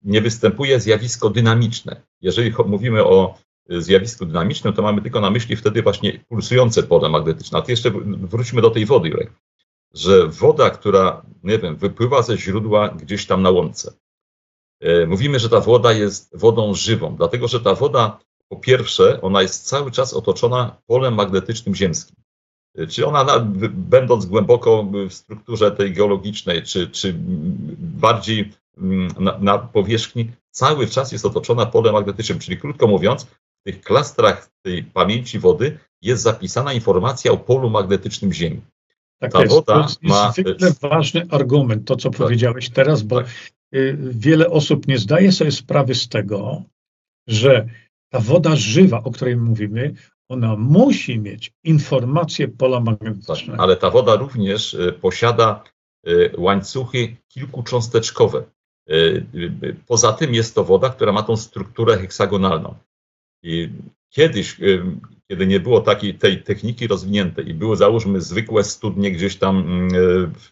[0.04, 2.02] nie występuje zjawisko dynamiczne.
[2.22, 3.38] Jeżeli mówimy o
[3.70, 7.60] zjawisku dynamicznym, to mamy tylko na myśli wtedy właśnie pulsujące pole magnetyczne.
[7.60, 9.34] A to jeszcze wróćmy do tej wody, Jurek.
[9.94, 13.94] Że woda, która, nie wiem, wypływa ze źródła gdzieś tam na łące.
[15.08, 19.68] Mówimy, że ta woda jest wodą żywą, dlatego że ta woda po pierwsze, ona jest
[19.68, 22.23] cały czas otoczona polem magnetycznym ziemskim.
[22.90, 27.16] Czy ona, będąc głęboko w strukturze tej geologicznej, czy, czy
[27.80, 32.40] bardziej mm, na, na, powierzchni, cały czas jest otoczona polem magnetycznym.
[32.40, 38.34] Czyli krótko mówiąc, w tych klastrach tej pamięci wody jest zapisana informacja o polu magnetycznym
[38.34, 38.62] Ziemi.
[39.20, 39.54] Tak Ta jest.
[39.54, 40.34] woda to jest ma...
[40.38, 42.18] niezwykle ważny argument, to co tak.
[42.18, 43.30] powiedziałeś teraz, bo tak.
[43.98, 46.64] Wiele osób nie zdaje sobie sprawy z tego,
[47.28, 47.68] że
[48.10, 49.94] ta woda żywa, o której mówimy,
[50.30, 53.52] ona musi mieć informację pola magnetycznego.
[53.52, 55.64] Tak, ale ta woda również y, posiada
[56.08, 58.44] y, łańcuchy kilkucząsteczkowe.
[58.90, 59.26] Y,
[59.88, 62.76] poza tym jest to woda, która ma tą strukturę heksagonalną.
[63.44, 63.70] I
[64.10, 64.58] kiedyś,
[65.28, 69.88] kiedy nie było takiej tej techniki rozwiniętej i były załóżmy zwykłe studnie gdzieś tam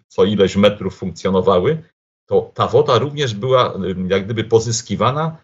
[0.08, 1.84] co ileś metrów funkcjonowały,
[2.26, 3.74] to ta woda również była
[4.08, 5.38] jak gdyby pozyskiwana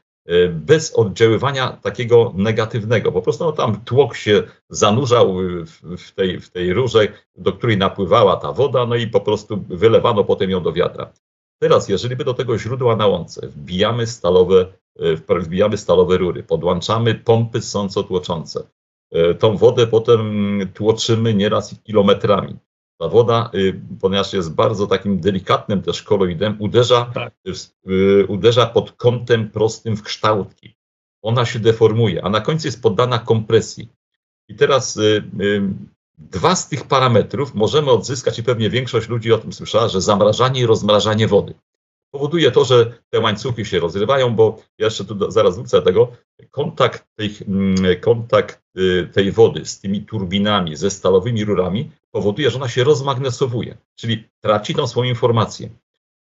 [0.52, 3.12] bez oddziaływania takiego negatywnego.
[3.12, 5.36] Po prostu no, tam tłok się zanurzał
[5.98, 10.24] w tej, w tej rurze, do której napływała ta woda, no i po prostu wylewano
[10.24, 11.14] potem ją do wiatra.
[11.60, 14.74] Teraz, jeżeli by do tego źródła na łące wbijamy stalowe,
[15.30, 18.68] e, wbijamy stalowe rury, podłączamy pompy sącotłoczące,
[19.12, 22.56] e, tą wodę potem tłoczymy nieraz kilometrami.
[23.00, 27.34] Ta woda, y, ponieważ jest bardzo takim delikatnym też koloidem, uderza, tak.
[27.90, 30.76] Y, uderza pod kątem prostym w kształtki.
[31.22, 33.90] Ona się deformuje, a na końcu jest poddana kompresji.
[34.48, 35.24] I teraz y,
[36.18, 40.62] dwa z tych parametrów możemy odzyskać, i pewnie większość ludzi o tym słyszała, że zamrażanie
[40.62, 41.54] i rozmrażanie wody.
[42.12, 46.12] Powoduje to, że te łańcuchy się rozrywają, bo ja jeszcze tu zaraz wrócę do tego,
[46.52, 48.62] kontakt tej, mm, kontakt
[49.12, 54.76] tej wody z tymi turbinami, ze stalowymi rurami powoduje, że ona się rozmagnesowuje, czyli traci
[54.76, 55.70] tą swoją informację.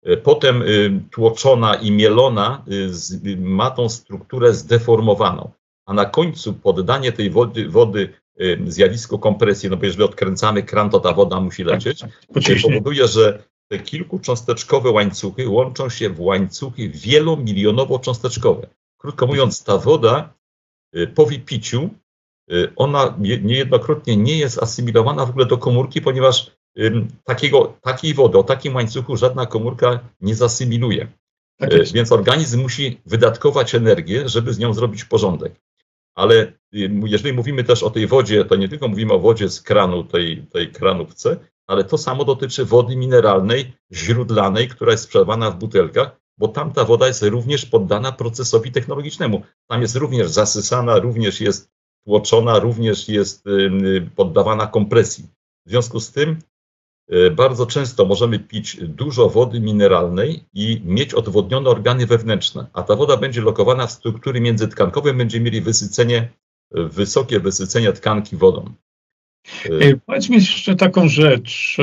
[0.02, 2.64] E, potem y, tłoczona i mielona
[3.26, 5.50] y, ma tą strukturę zdeformowaną,
[5.86, 8.08] a na końcu poddanie tej wody, wody
[8.40, 12.56] y, zjawisku kompresji, no bo jeżeli odkręcamy kran, to ta woda musi lecieć, tak, tak,
[12.62, 18.66] powoduje, że te kilkucząsteczkowe łańcuchy łączą się w łańcuchy wielomilionowo-cząsteczkowe.
[18.98, 20.34] Krótko mówiąc, ta woda
[21.14, 22.01] po wypiciu Y,
[22.76, 26.50] ona niejednokrotnie nie jest asymilowana w ogóle do komórki, ponieważ
[27.24, 31.08] takiego, takiej wody, o takim łańcuchu żadna komórka nie zasymiluje.
[31.58, 35.60] Tak y, Więc organizm musi wydatkować energię, żeby z nią zrobić porządek.
[36.14, 36.52] Ale
[37.04, 40.42] jeżeli mówimy też o tej wodzie, to nie tylko mówimy o wodzie z kranu, tej,
[40.42, 41.36] tej kranówce,
[41.66, 47.06] ale to samo dotyczy wody mineralnej, źródlanej, która jest sprzedawana w butelkach, bo tamta woda
[47.06, 49.42] jest również poddana procesowi technologicznemu.
[49.66, 51.70] Tam jest również zasysana, również jest
[52.04, 53.44] tłoczona również jest
[54.16, 55.24] poddawana kompresji.
[55.66, 56.38] W związku z tym
[57.12, 62.96] y, bardzo często możemy pić dużo wody mineralnej i mieć odwodnione organy wewnętrzne, a ta
[62.96, 66.32] woda będzie lokowana w struktury międzytkankowe, będziemy mieli wysycenie,
[66.70, 68.74] wysokie wysycenie tkanki wodą.
[69.66, 71.76] Y, powiedz mi jeszcze taką rzecz.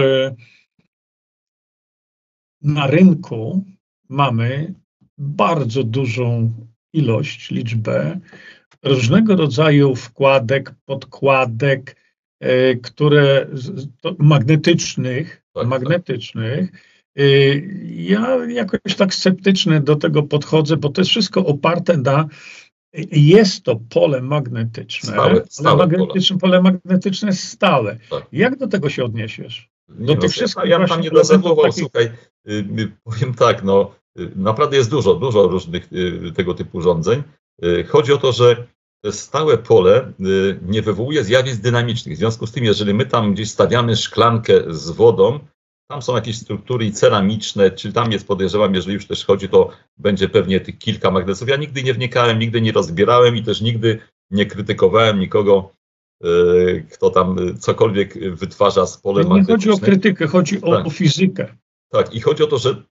[2.61, 3.63] Na rynku
[4.09, 4.73] mamy
[5.17, 6.53] bardzo dużą
[6.93, 8.19] ilość, liczbę
[8.83, 11.95] różnego rodzaju wkładek, podkładek,
[12.39, 13.47] e, które
[14.17, 16.71] magnetycznych, tak, magnetycznych.
[16.71, 16.81] Tak.
[17.85, 22.27] Ja jakoś tak sceptycznie do tego podchodzę, bo to jest wszystko oparte na
[23.11, 26.51] jest to pole magnetyczne, stałe, stałe ale magnetyczne, pole.
[26.51, 27.97] pole magnetyczne jest stałe.
[28.09, 28.27] Tak.
[28.31, 29.69] Jak do tego się odniesiesz?
[29.89, 31.79] Do nie tych wszystkich ja tam nie rezerwował, takich...
[31.79, 32.11] słuchaj,
[32.47, 37.23] y, powiem tak, no y, naprawdę jest dużo, dużo różnych y, tego typu urządzeń.
[37.65, 38.67] Y, chodzi o to, że
[39.11, 42.15] stałe pole y, nie wywołuje zjawisk dynamicznych.
[42.15, 45.39] W związku z tym, jeżeli my tam gdzieś stawiamy szklankę z wodą,
[45.91, 50.29] tam są jakieś struktury ceramiczne, czy tam jest, podejrzewam, jeżeli już też chodzi, to będzie
[50.29, 51.49] pewnie tych kilka magnesów.
[51.49, 53.99] Ja nigdy nie wnikałem, nigdy nie rozbierałem i też nigdy
[54.31, 55.71] nie krytykowałem nikogo,
[56.25, 59.57] y, kto tam cokolwiek wytwarza z polem magnetycznym.
[59.59, 60.87] Nie chodzi o krytykę, chodzi o, tak.
[60.87, 61.55] o fizykę.
[61.91, 62.83] Tak, i chodzi o to, że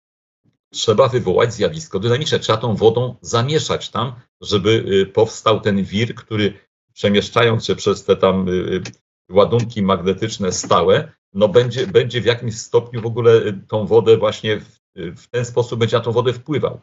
[0.71, 2.39] trzeba wywołać zjawisko dynamiczne.
[2.39, 6.55] Trzeba tą wodą zamieszać tam, żeby y, powstał ten wir, który
[6.93, 8.83] przemieszczając się przez te tam y, y,
[9.31, 14.79] ładunki magnetyczne stałe, no będzie, będzie w jakimś stopniu w ogóle tą wodę właśnie w,
[14.97, 16.81] w ten sposób będzie na tą wodę wpływał.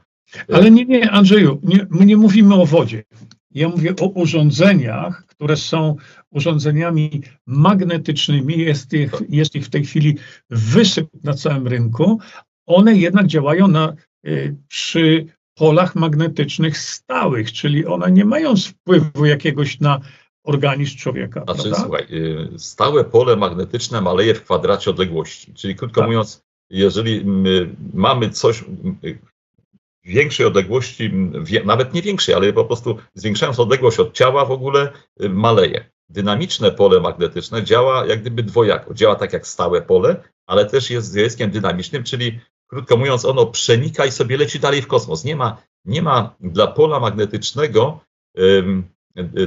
[0.54, 3.04] Ale nie, nie, Andrzeju, nie, my nie mówimy o wodzie.
[3.52, 5.96] Ja mówię o urządzeniach, które są
[6.32, 8.60] urządzeniami magnetycznymi.
[8.60, 10.18] Jest ich, jest ich w tej chwili
[10.50, 12.20] wysyp na całym rynku,
[12.66, 13.94] one jednak działają na,
[14.28, 20.00] y, przy polach magnetycznych stałych, czyli one nie mają wpływu jakiegoś na
[20.44, 21.44] organizm człowieka.
[21.44, 21.80] Znaczy, prawda?
[21.80, 25.54] słuchaj, y, stałe pole magnetyczne maleje w kwadracie odległości.
[25.54, 26.08] Czyli krótko tak.
[26.08, 27.26] mówiąc, jeżeli
[27.94, 28.64] mamy coś
[30.06, 31.12] w większej odległości,
[31.66, 34.92] nawet nie większej, ale po prostu zwiększając odległość od ciała w ogóle
[35.24, 35.90] y, maleje.
[36.10, 38.94] Dynamiczne pole magnetyczne działa jak gdyby dwojako.
[38.94, 44.06] Działa tak jak stałe pole, ale też jest zjawiskiem dynamicznym, czyli krótko mówiąc, ono przenika
[44.06, 45.24] i sobie leci dalej w kosmos.
[45.24, 48.00] Nie ma, nie ma dla pola magnetycznego,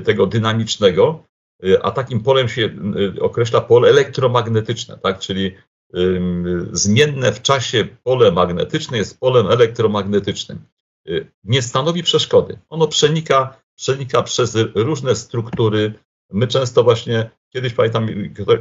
[0.05, 1.25] tego dynamicznego,
[1.65, 2.71] y, a takim polem się
[3.17, 5.19] y, określa pole elektromagnetyczne, tak?
[5.19, 5.55] czyli
[6.73, 10.65] zmienne w czasie pole magnetyczne jest polem elektromagnetycznym.
[11.45, 12.59] Nie stanowi przeszkody.
[12.69, 15.95] Ono przenika, przenika przez różne struktury.
[16.33, 18.09] My często właśnie, kiedyś pamiętam,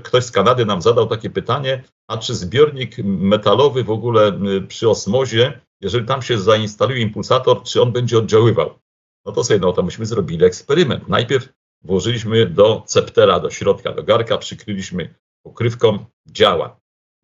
[0.03, 5.61] ktoś z Kanady nam zadał takie pytanie, a czy zbiornik metalowy w ogóle przy osmozie,
[5.81, 8.79] jeżeli tam się zainstaluje impulsator, czy on będzie oddziaływał?
[9.25, 11.07] No to sobie, no to myśmy zrobili eksperyment.
[11.07, 11.49] Najpierw
[11.83, 16.79] włożyliśmy do ceptera, do środka, do garka, przykryliśmy pokrywką, działa.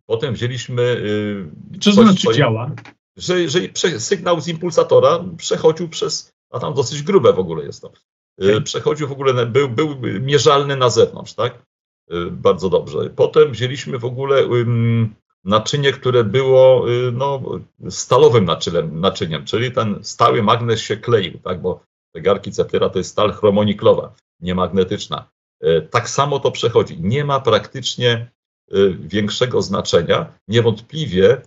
[0.05, 0.81] Potem wzięliśmy.
[1.71, 2.71] Yy, Co znaczy działa?
[3.17, 3.59] Że, że
[3.99, 7.91] sygnał z impulsatora przechodził przez, a tam dosyć grube w ogóle jest to.
[8.37, 11.65] Yy, przechodził w ogóle, był, był mierzalny na zewnątrz, tak?
[12.09, 13.09] Yy, bardzo dobrze.
[13.09, 14.47] Potem wzięliśmy w ogóle
[15.43, 17.41] naczynie, które było y, no,
[17.89, 21.61] stalowym naczyniem, naczyniem, czyli ten stały magnes się kleił, tak?
[21.61, 21.83] Bo
[22.15, 25.29] te garki ceptera to jest stal chromoniklowa, niemagnetyczna.
[25.63, 27.01] Y, tak samo to przechodzi.
[27.01, 28.31] Nie ma praktycznie
[28.73, 30.33] y, większego znaczenia.
[30.47, 31.41] Niewątpliwie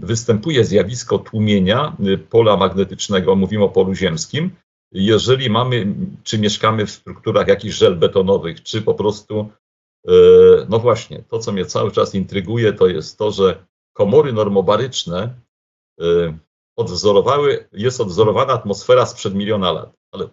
[0.00, 1.96] występuje zjawisko tłumienia
[2.30, 4.50] pola magnetycznego, mówimy o polu ziemskim,
[4.92, 9.50] jeżeli mamy, czy mieszkamy w strukturach jakichś żel betonowych, czy po prostu
[10.08, 10.12] E,
[10.68, 15.34] no właśnie, to co mnie cały czas intryguje, to jest to, że komory normobaryczne
[16.00, 16.38] e,
[16.76, 20.28] odwzorowały, jest odwzorowana atmosfera sprzed miliona lat, ale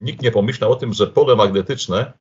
[0.00, 2.12] nikt nie pomyślał o tym, że pole magnetyczne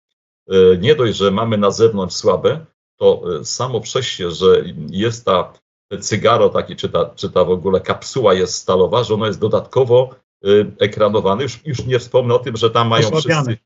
[0.49, 2.65] e, nie dość, że mamy na zewnątrz słabe,
[2.97, 5.53] to samo przez że jest ta
[6.01, 10.15] cygaro taki, czy ta, czy ta w ogóle kapsuła jest stalowa, że ono jest dodatkowo
[10.79, 11.43] ekranowane.
[11.43, 13.57] Już, już nie wspomnę o tym, że tam mają wszyscy,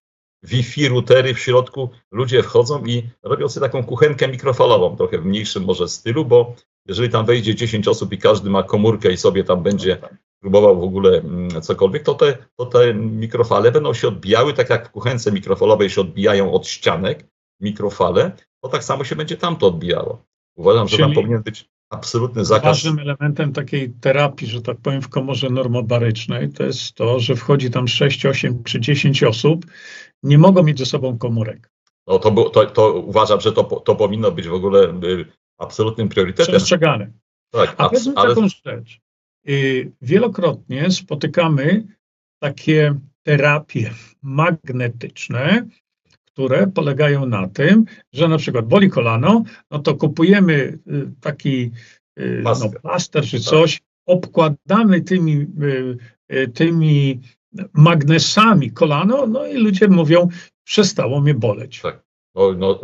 [0.43, 5.63] Wi-Fi, routery w środku, ludzie wchodzą i robią sobie taką kuchenkę mikrofalową, trochę w mniejszym
[5.63, 6.55] może stylu, bo
[6.87, 9.97] jeżeli tam wejdzie 10 osób i każdy ma komórkę i sobie tam będzie
[10.39, 14.87] próbował w ogóle mm, cokolwiek, to te, to te mikrofale będą się odbijały, tak jak
[14.87, 17.25] w kuchence mikrofalowej się odbijają od ścianek
[17.59, 18.31] mikrofale,
[18.63, 20.25] to tak samo się będzie tam to odbijało.
[20.55, 20.97] Uważam, Czyli...
[20.97, 22.63] że tam powinien być absolutny zakaz.
[22.63, 27.71] Ważnym elementem takiej terapii, że tak powiem, w komorze normobarycznej, to jest to, że wchodzi
[27.71, 29.65] tam 6, 8 czy 10 osób
[30.23, 31.71] nie mogą mieć ze sobą komórek.
[32.07, 35.25] No to, to, to uważam, że to, to powinno być w ogóle y,
[35.57, 36.55] absolutnym priorytetem.
[36.55, 37.11] Przestrzegane.
[37.51, 38.35] Tak, A powiedzmy ale...
[38.35, 38.99] taką rzecz.
[39.49, 41.87] Y, wielokrotnie spotykamy
[42.39, 45.67] takie terapie magnetyczne,
[46.37, 51.71] które polegają na tym, że na przykład boli kolano, no to kupujemy y, taki
[52.43, 53.45] no, plaster czy tak.
[53.45, 55.47] coś, obkładamy tymi,
[56.53, 57.19] tymi
[57.73, 60.27] magnesami kolano, no i ludzie mówią,
[60.63, 61.81] przestało mnie boleć.
[61.81, 62.03] Tak.
[62.35, 62.79] No, no,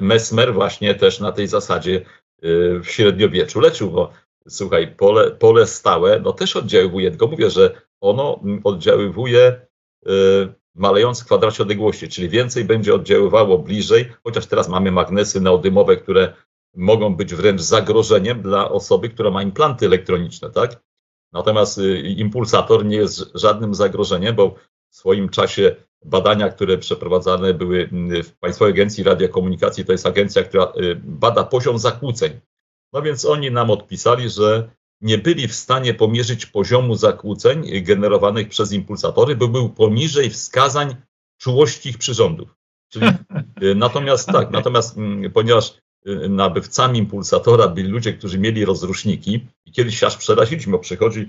[0.00, 2.00] Mesmer właśnie też na tej zasadzie
[2.44, 4.12] y, w średniowieczu leczył, bo
[4.48, 9.60] słuchaj, pole, pole stałe no też oddziaływuje, tylko mówię, że ono oddziaływuje
[10.06, 15.96] y, malejąc w kwadracie odległości, czyli więcej będzie oddziaływało bliżej, chociaż teraz mamy magnesy neodymowe,
[15.96, 16.34] które
[16.76, 20.82] mogą być wręcz zagrożeniem dla osoby, która ma implanty elektroniczne, tak?
[21.32, 24.54] Natomiast y, impulsator nie jest żadnym zagrożeniem, bo
[24.90, 30.42] w swoim czasie badania, które przeprowadzane były mm, w Państwowej Agencji Radiokomunikacji, to jest agencja,
[30.42, 32.40] która y, bada poziom zakłóceń.
[32.92, 34.70] No więc oni nam odpisali, że
[35.00, 40.96] nie byli w stanie pomierzyć poziomu zakłóceń generowanych przez impulsatory, bo był poniżej wskazań
[41.38, 42.54] czułości ich przyrządów.
[42.88, 43.06] Czyli,
[43.62, 49.72] y, natomiast tak, natomiast mm, ponieważ Y, nabywcami impulsatora byli ludzie, którzy mieli rozruszniki i
[49.72, 51.28] kiedyś się aż przeraziliśmy, bo przychodzi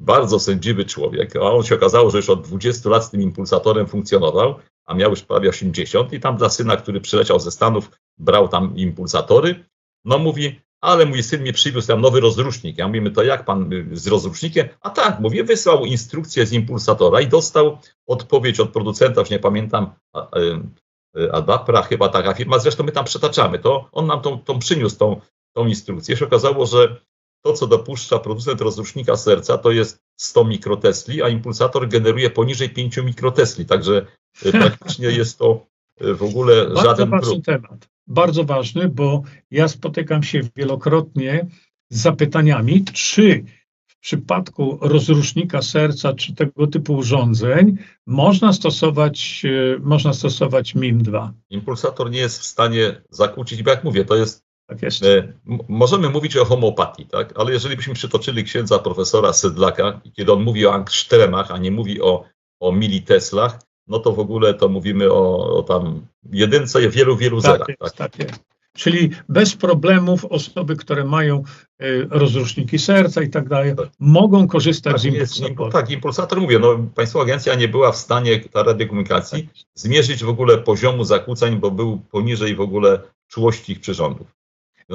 [0.00, 3.86] bardzo sędziwy człowiek, a on się okazało, że już od 20 lat z tym impulsatorem
[3.86, 4.54] funkcjonował,
[4.86, 8.76] a miał już prawie 80 i tam dla syna, który przyleciał ze Stanów, brał tam
[8.76, 9.64] impulsatory,
[10.04, 12.78] no mówi, ale mój syn mi przywiózł tam nowy rozrusznik.
[12.78, 14.68] Ja mówimy, to jak pan y, z rozrusznikiem?
[14.80, 19.90] A tak, mówię, wysłał instrukcję z impulsatora i dostał odpowiedź od producenta, już nie pamiętam,
[21.16, 24.96] Y, Adapra, chyba taka firma, zresztą my tam przetaczamy, to on nam tą, tą przyniósł
[24.96, 25.20] tą,
[25.52, 26.16] tą instrukcję.
[26.16, 27.00] Się okazało, że
[27.42, 32.96] to, co dopuszcza producent rozrusznika serca, to jest 100 mikrotesli, a impulsator generuje poniżej 5
[32.96, 34.06] mikrotesli, także
[34.46, 35.66] y, praktycznie jest to
[36.02, 37.88] y, w ogóle żaden ważny temat.
[38.06, 41.46] Bardzo ważny, bo ja spotykam się wielokrotnie
[41.90, 43.44] z zapytaniami, czy
[43.86, 51.30] w przypadku rozrusznika serca czy tego typu urządzeń można stosować, e, można stosować MIM-2.
[51.50, 54.44] Impulsator nie jest w stanie zakłócić, bo jak mówię, to jest.
[54.66, 55.04] Tak jest.
[55.04, 55.32] E,
[55.68, 57.32] możemy mówić o homeopatii, tak?
[57.38, 62.00] ale jeżeli byśmy przytoczyli księdza profesora Sedlaka, kiedy on mówi o angstremach, a nie mówi
[62.00, 62.24] o,
[62.60, 63.58] o militeslach,
[63.90, 67.68] no to w ogóle to mówimy o, o tam jedynce wielu, wielu tak zerach.
[67.68, 68.16] Jest, tak?
[68.16, 68.44] tak jest.
[68.76, 71.42] Czyli bez problemów osoby, które mają
[71.82, 73.88] y, rozruszniki serca i tak dalej, tak.
[73.98, 75.70] mogą korzystać tak, z impulsatora.
[75.70, 79.56] Tak, impulsator mówię, no, Państwowa Agencja nie była w stanie, ta radiokomunikacji, tak.
[79.74, 84.39] zmierzyć w ogóle poziomu zakłóceń, bo był poniżej w ogóle czułości ich przyrządów.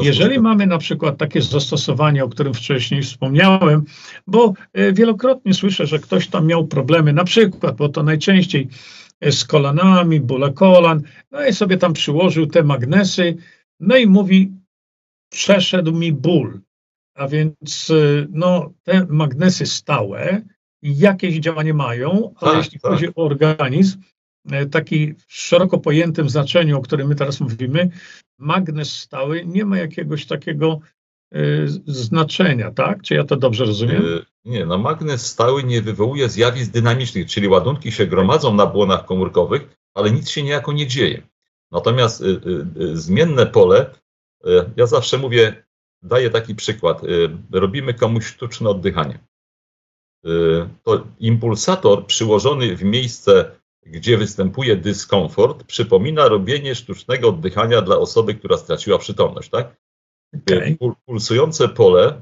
[0.02, 3.84] Jeżeli mamy na przykład takie zastosowanie, o którym wcześniej wspomniałem,
[4.28, 8.68] bo e, wielokrotnie słyszę, że ktoś tam miał problemy, na przykład, bo to najczęściej
[9.22, 11.02] e, z kolanami, bóle kolan,
[11.32, 13.38] no i sobie tam przyłożył te magnesy,
[13.80, 14.52] no i mówi,
[15.30, 16.62] przeszedł mi ból.
[17.16, 20.42] A więc e, no, te magnesy stałe
[20.82, 22.92] jakieś działanie mają, ale Tak, jeśli tak.
[22.92, 24.02] chodzi o organizm,
[24.72, 27.90] taki w szeroko pojętym znaczeniu, o którym my teraz mówimy,
[28.38, 30.80] magnes stały nie ma jakiegoś takiego
[31.32, 31.40] e,
[31.86, 33.02] znaczenia, tak?
[33.02, 34.06] Czy ja to dobrze rozumiem?
[34.06, 39.06] Y, Nie, no magnes stały nie wywołuje zjawisk dynamicznych, czyli ładunki się gromadzą na błonach
[39.06, 41.22] komórkowych, ale nic się niejako nie dzieje.
[41.72, 42.24] Natomiast
[42.94, 43.90] zmienne pole,
[44.78, 45.64] ja zawsze mówię,
[46.04, 47.02] daję taki przykład.
[47.52, 49.20] Robimy komuś sztuczne oddychanie.
[50.84, 53.52] To impulsator przyłożony w miejsce,
[53.86, 59.76] gdzie występuje dyskomfort, przypomina robienie sztucznego oddychania dla osoby, która straciła przytomność, tak?
[60.80, 62.22] Pul- Pulsujące pole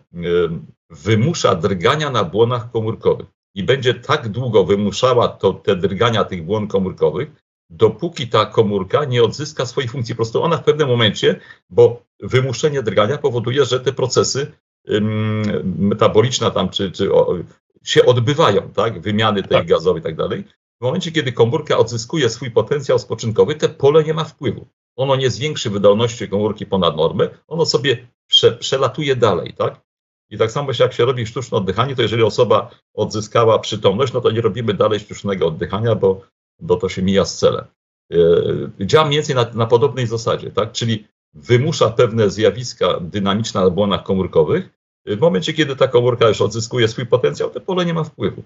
[0.90, 6.68] wymusza drgania na błonach komórkowych i będzie tak długo wymuszała to, te drgania tych błon
[6.68, 7.31] komórkowych,
[7.69, 10.15] dopóki ta komórka nie odzyska swojej funkcji.
[10.15, 14.52] Po prostu ona w pewnym momencie, bo wymuszenie drgania powoduje, że te procesy
[14.90, 15.44] ym,
[15.80, 17.35] metaboliczne tam, czy, czy o,
[17.84, 19.02] się odbywają, tak?
[19.02, 20.44] Wymiany tej gazowej i tak dalej.
[20.84, 24.68] W momencie, kiedy komórka odzyskuje swój potencjał spoczynkowy, te pole nie ma wpływu.
[24.96, 29.82] Ono nie zwiększy wydolności komórki ponad normę, ono sobie prze, przelatuje dalej, tak?
[30.30, 34.32] I tak samo jak się robi sztuczne oddychanie, to jeżeli osoba odzyskała przytomność, no to
[34.32, 36.22] nie robimy dalej sztucznego oddychania, bo,
[36.60, 37.66] bo to się mija z celem.
[38.10, 40.72] Yy, Działa mniej więcej na, na podobnej zasadzie, tak?
[40.72, 44.70] Czyli wymusza pewne zjawiska dynamiczne na błonach komórkowych.
[45.06, 48.44] W momencie, kiedy ta komórka już odzyskuje swój potencjał, to pole nie ma wpływu.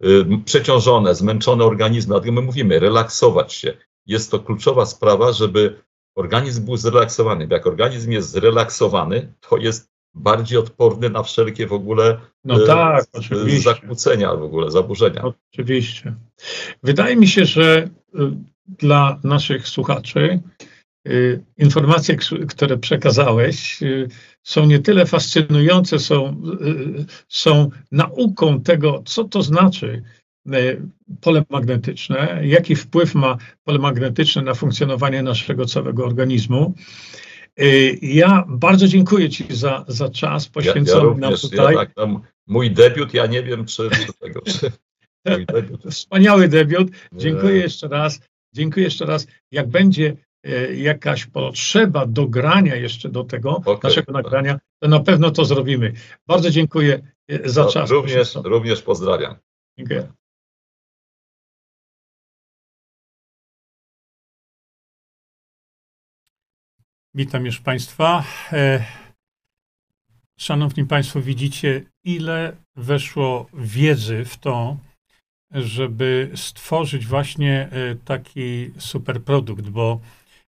[0.00, 3.76] Yy, Przeciążone, zmęczone organizmy, dlatego my mówimy, relaksować się.
[4.06, 5.82] Jest to kluczowa sprawa, żeby
[6.16, 7.46] organizm był zrelaksowany.
[7.46, 12.66] Bo Jak organizm jest zrelaksowany, to jest bardziej odporny na wszelkie w ogóle No e,
[12.66, 13.60] tak, oczywiście.
[13.60, 15.22] zakłócenia, w ogóle zaburzenia.
[15.52, 16.14] Oczywiście.
[16.82, 18.18] Wydaje mi się, że y,
[18.68, 20.40] dla naszych słuchaczy
[21.08, 22.16] y, informacje,
[22.48, 24.08] które przekazałeś, y,
[24.46, 26.42] są nie tyle fascynujące, są,
[27.00, 30.02] y, są nauką tego, co to znaczy
[30.54, 30.82] y,
[31.20, 36.74] pole magnetyczne, jaki wpływ ma pole magnetyczne na funkcjonowanie naszego całego organizmu.
[37.60, 41.74] Y, Ja bardzo dziękuję Ci za, za czas Ja, ja poświęcony nam tutaj.
[41.74, 44.72] ja tak, tam, mój debiut, ja nie wiem, czy, czy tego, czy
[45.54, 45.82] debiut.
[45.90, 46.88] Wspaniały debiut.
[47.12, 47.60] Dziękuję Nie.
[47.60, 48.20] jeszcze raz.
[48.54, 49.26] Dziękuję jeszcze raz.
[49.52, 50.16] Jak będzie
[50.74, 55.92] jakaś potrzeba dogrania jeszcze do tego naszego nagrania, to na pewno to zrobimy.
[56.26, 57.90] Bardzo dziękuję e, za No, czas.
[57.90, 59.34] również, również pozdrawiam.
[59.78, 60.12] Dziękuję.
[67.14, 68.24] Witam już Państwa.
[68.52, 68.84] E,
[70.38, 74.76] Szanowni Państwo, widzicie, ile weszło wiedzy w to,
[75.50, 80.00] żeby stworzyć właśnie e, taki super produkt, bo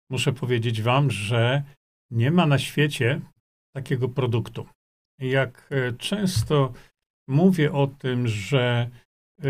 [0.10, 1.64] muszę powiedzieć Wam, że
[2.11, 3.22] nie ma na świecie
[3.76, 4.68] takiego produktu.
[5.19, 6.73] Jak e, często
[7.27, 8.90] mówię o tym, że
[9.44, 9.48] e,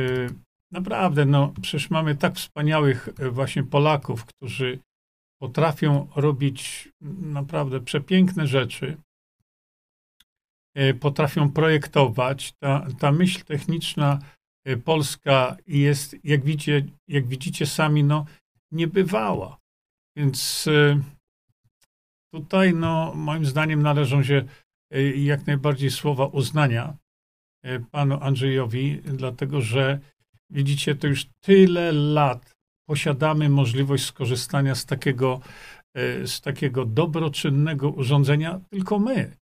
[0.72, 4.80] naprawdę, no przecież mamy tak wspaniałych e, właśnie Polaków, którzy
[5.42, 6.90] potrafią robić
[7.22, 8.98] naprawdę przepiękne rzeczy,
[11.00, 12.54] potrafią projektować.
[12.60, 14.20] Ta, ta myśl techniczna
[14.86, 18.26] polska jest, jak widzicie, jak widzicie sami, no,
[18.72, 19.58] niebywała.
[20.18, 21.02] Więc e,
[22.34, 24.46] tutaj, no, moim zdaniem należą się
[24.92, 26.98] e, jak najbardziej słowa uznania
[27.64, 30.00] e, panu Andrzejowi, dlatego że
[30.50, 32.56] widzicie, to już tyle lat
[32.90, 35.40] posiadamy możliwość skorzystania z takiego,
[36.26, 39.38] z takiego dobroczynnego urządzenia, tylko my.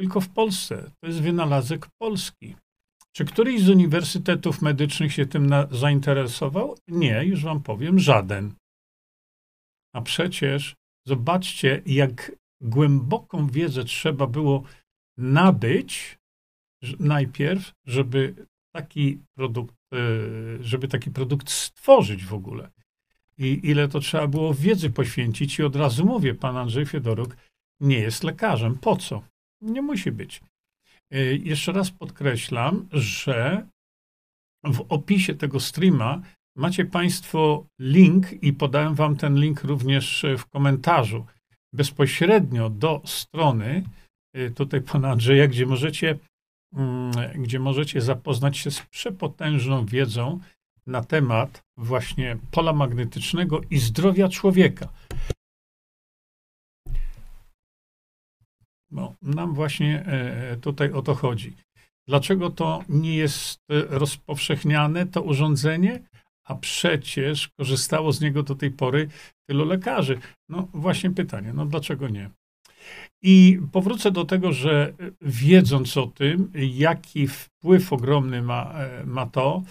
[0.00, 0.90] Tylko w Polsce.
[1.00, 2.56] To jest wynalazek polski.
[3.12, 6.76] Czy któryś z uniwersytetów medycznych się tym zainteresował?
[6.88, 8.54] Nie, już wam powiem, żaden.
[9.94, 10.74] A przecież
[11.06, 14.62] zobaczcie, jak głęboką wiedzę trzeba było
[15.18, 16.18] nabyć
[16.98, 18.34] najpierw, żeby
[18.74, 19.98] taki produkt, e,
[20.60, 22.70] żeby taki produkt stworzyć w ogóle.
[23.38, 25.58] I ile to trzeba było wiedzy poświęcić.
[25.58, 27.36] I od razu mówię, pan Andrzej Fiedoruk
[27.80, 28.78] nie jest lekarzem.
[28.78, 29.22] Po co?
[29.60, 30.40] Nie musi być.
[31.10, 33.66] E, Jeszcze raz podkreślam, że
[34.64, 36.22] w opisie tego streama
[36.56, 41.26] macie Państwo link i podałem Wam ten link również w komentarzu
[41.72, 43.84] bezpośrednio do strony
[44.36, 46.18] y, tutaj pana Andrzeja, gdzie możecie,
[46.72, 50.40] mm, gdzie możecie zapoznać się z przepotężną wiedzą
[50.86, 54.88] na temat właśnie pola magnetycznego i zdrowia człowieka.
[58.90, 61.56] Bo nam właśnie e, tutaj o to chodzi.
[62.08, 66.02] Dlaczego to nie jest e, rozpowszechniane, to urządzenie,
[66.44, 69.08] a przecież korzystało z niego do tej pory
[69.48, 70.18] tylu lekarzy?
[70.48, 72.30] No właśnie pytanie, no dlaczego nie?
[73.22, 79.62] I powrócę do tego, że wiedząc o tym, jaki wpływ ogromny ma, ma to,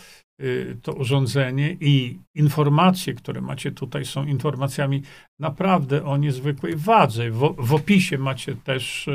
[0.41, 5.01] Y, to urządzenie i informacje, które macie tutaj, są informacjami
[5.39, 7.31] naprawdę o niezwykłej wadze.
[7.31, 9.09] W, w opisie macie też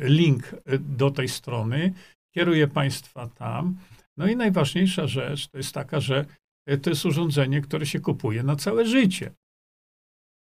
[0.00, 1.92] link do tej strony.
[2.34, 3.76] Kieruję Państwa tam.
[4.16, 6.24] No i najważniejsza rzecz to jest taka, że
[6.82, 9.34] to jest urządzenie, które się kupuje na całe życie.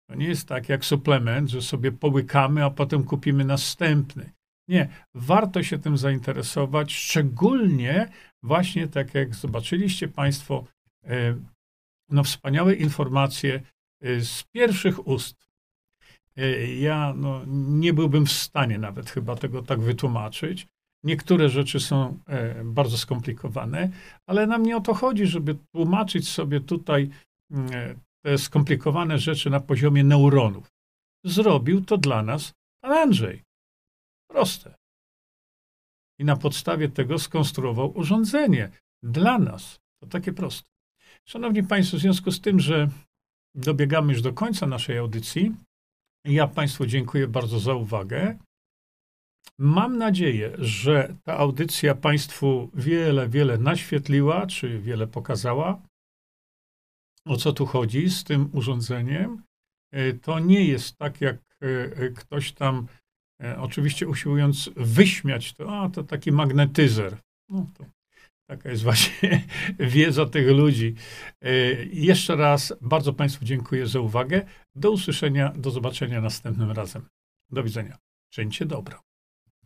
[0.09, 4.32] To nie jest tak jak suplement, że sobie połykamy, a potem kupimy następny.
[4.68, 8.09] Nie, warto się tym zainteresować, szczególnie
[8.43, 10.64] właśnie tak jak zobaczyliście Państwo,
[11.05, 11.39] e,
[12.10, 13.60] no wspaniałe informacje
[14.01, 15.48] e, z pierwszych ust.
[16.36, 20.66] E, ja no, nie byłbym w stanie nawet chyba tego tak wytłumaczyć.
[21.05, 22.18] Niektóre rzeczy są
[22.64, 23.90] bardzo skomplikowane,
[24.26, 27.10] ale nam nie o to chodzi, żeby tłumaczyć sobie tutaj
[27.51, 30.68] mm, te skomplikowane rzeczy na poziomie neuronów.
[31.24, 32.52] Zrobił to dla nas
[32.82, 33.43] pan Andrzej.
[34.31, 34.74] Proste.
[36.18, 38.70] I na podstawie tego skonstruował urządzenie
[39.02, 39.78] dla nas.
[40.02, 40.70] To takie proste.
[41.28, 42.89] Szanowni Państwo, w związku z tym, że
[43.55, 45.55] dobiegamy już do końca naszej audycji,
[46.24, 48.39] ja Państwu dziękuję bardzo za uwagę.
[49.58, 55.82] Mam nadzieję, że ta audycja Państwu wiele, wiele naświetliła, czy wiele pokazała,
[57.26, 59.42] o co tu chodzi z tym urządzeniem.
[60.22, 62.86] To nie jest tak, jak e, ktoś tam
[63.42, 67.16] E, oczywiście usiłując wyśmiać to, a to taki magnetyzer.
[67.48, 67.84] No to
[68.48, 69.44] taka jest właśnie
[69.78, 70.94] wiedza tych ludzi.
[71.40, 71.50] E,
[71.84, 74.46] jeszcze raz bardzo Państwu dziękuję za uwagę.
[74.74, 77.08] Do usłyszenia, do zobaczenia następnym razem.
[77.50, 77.98] Do widzenia.
[78.32, 79.00] Czyńcie dobro.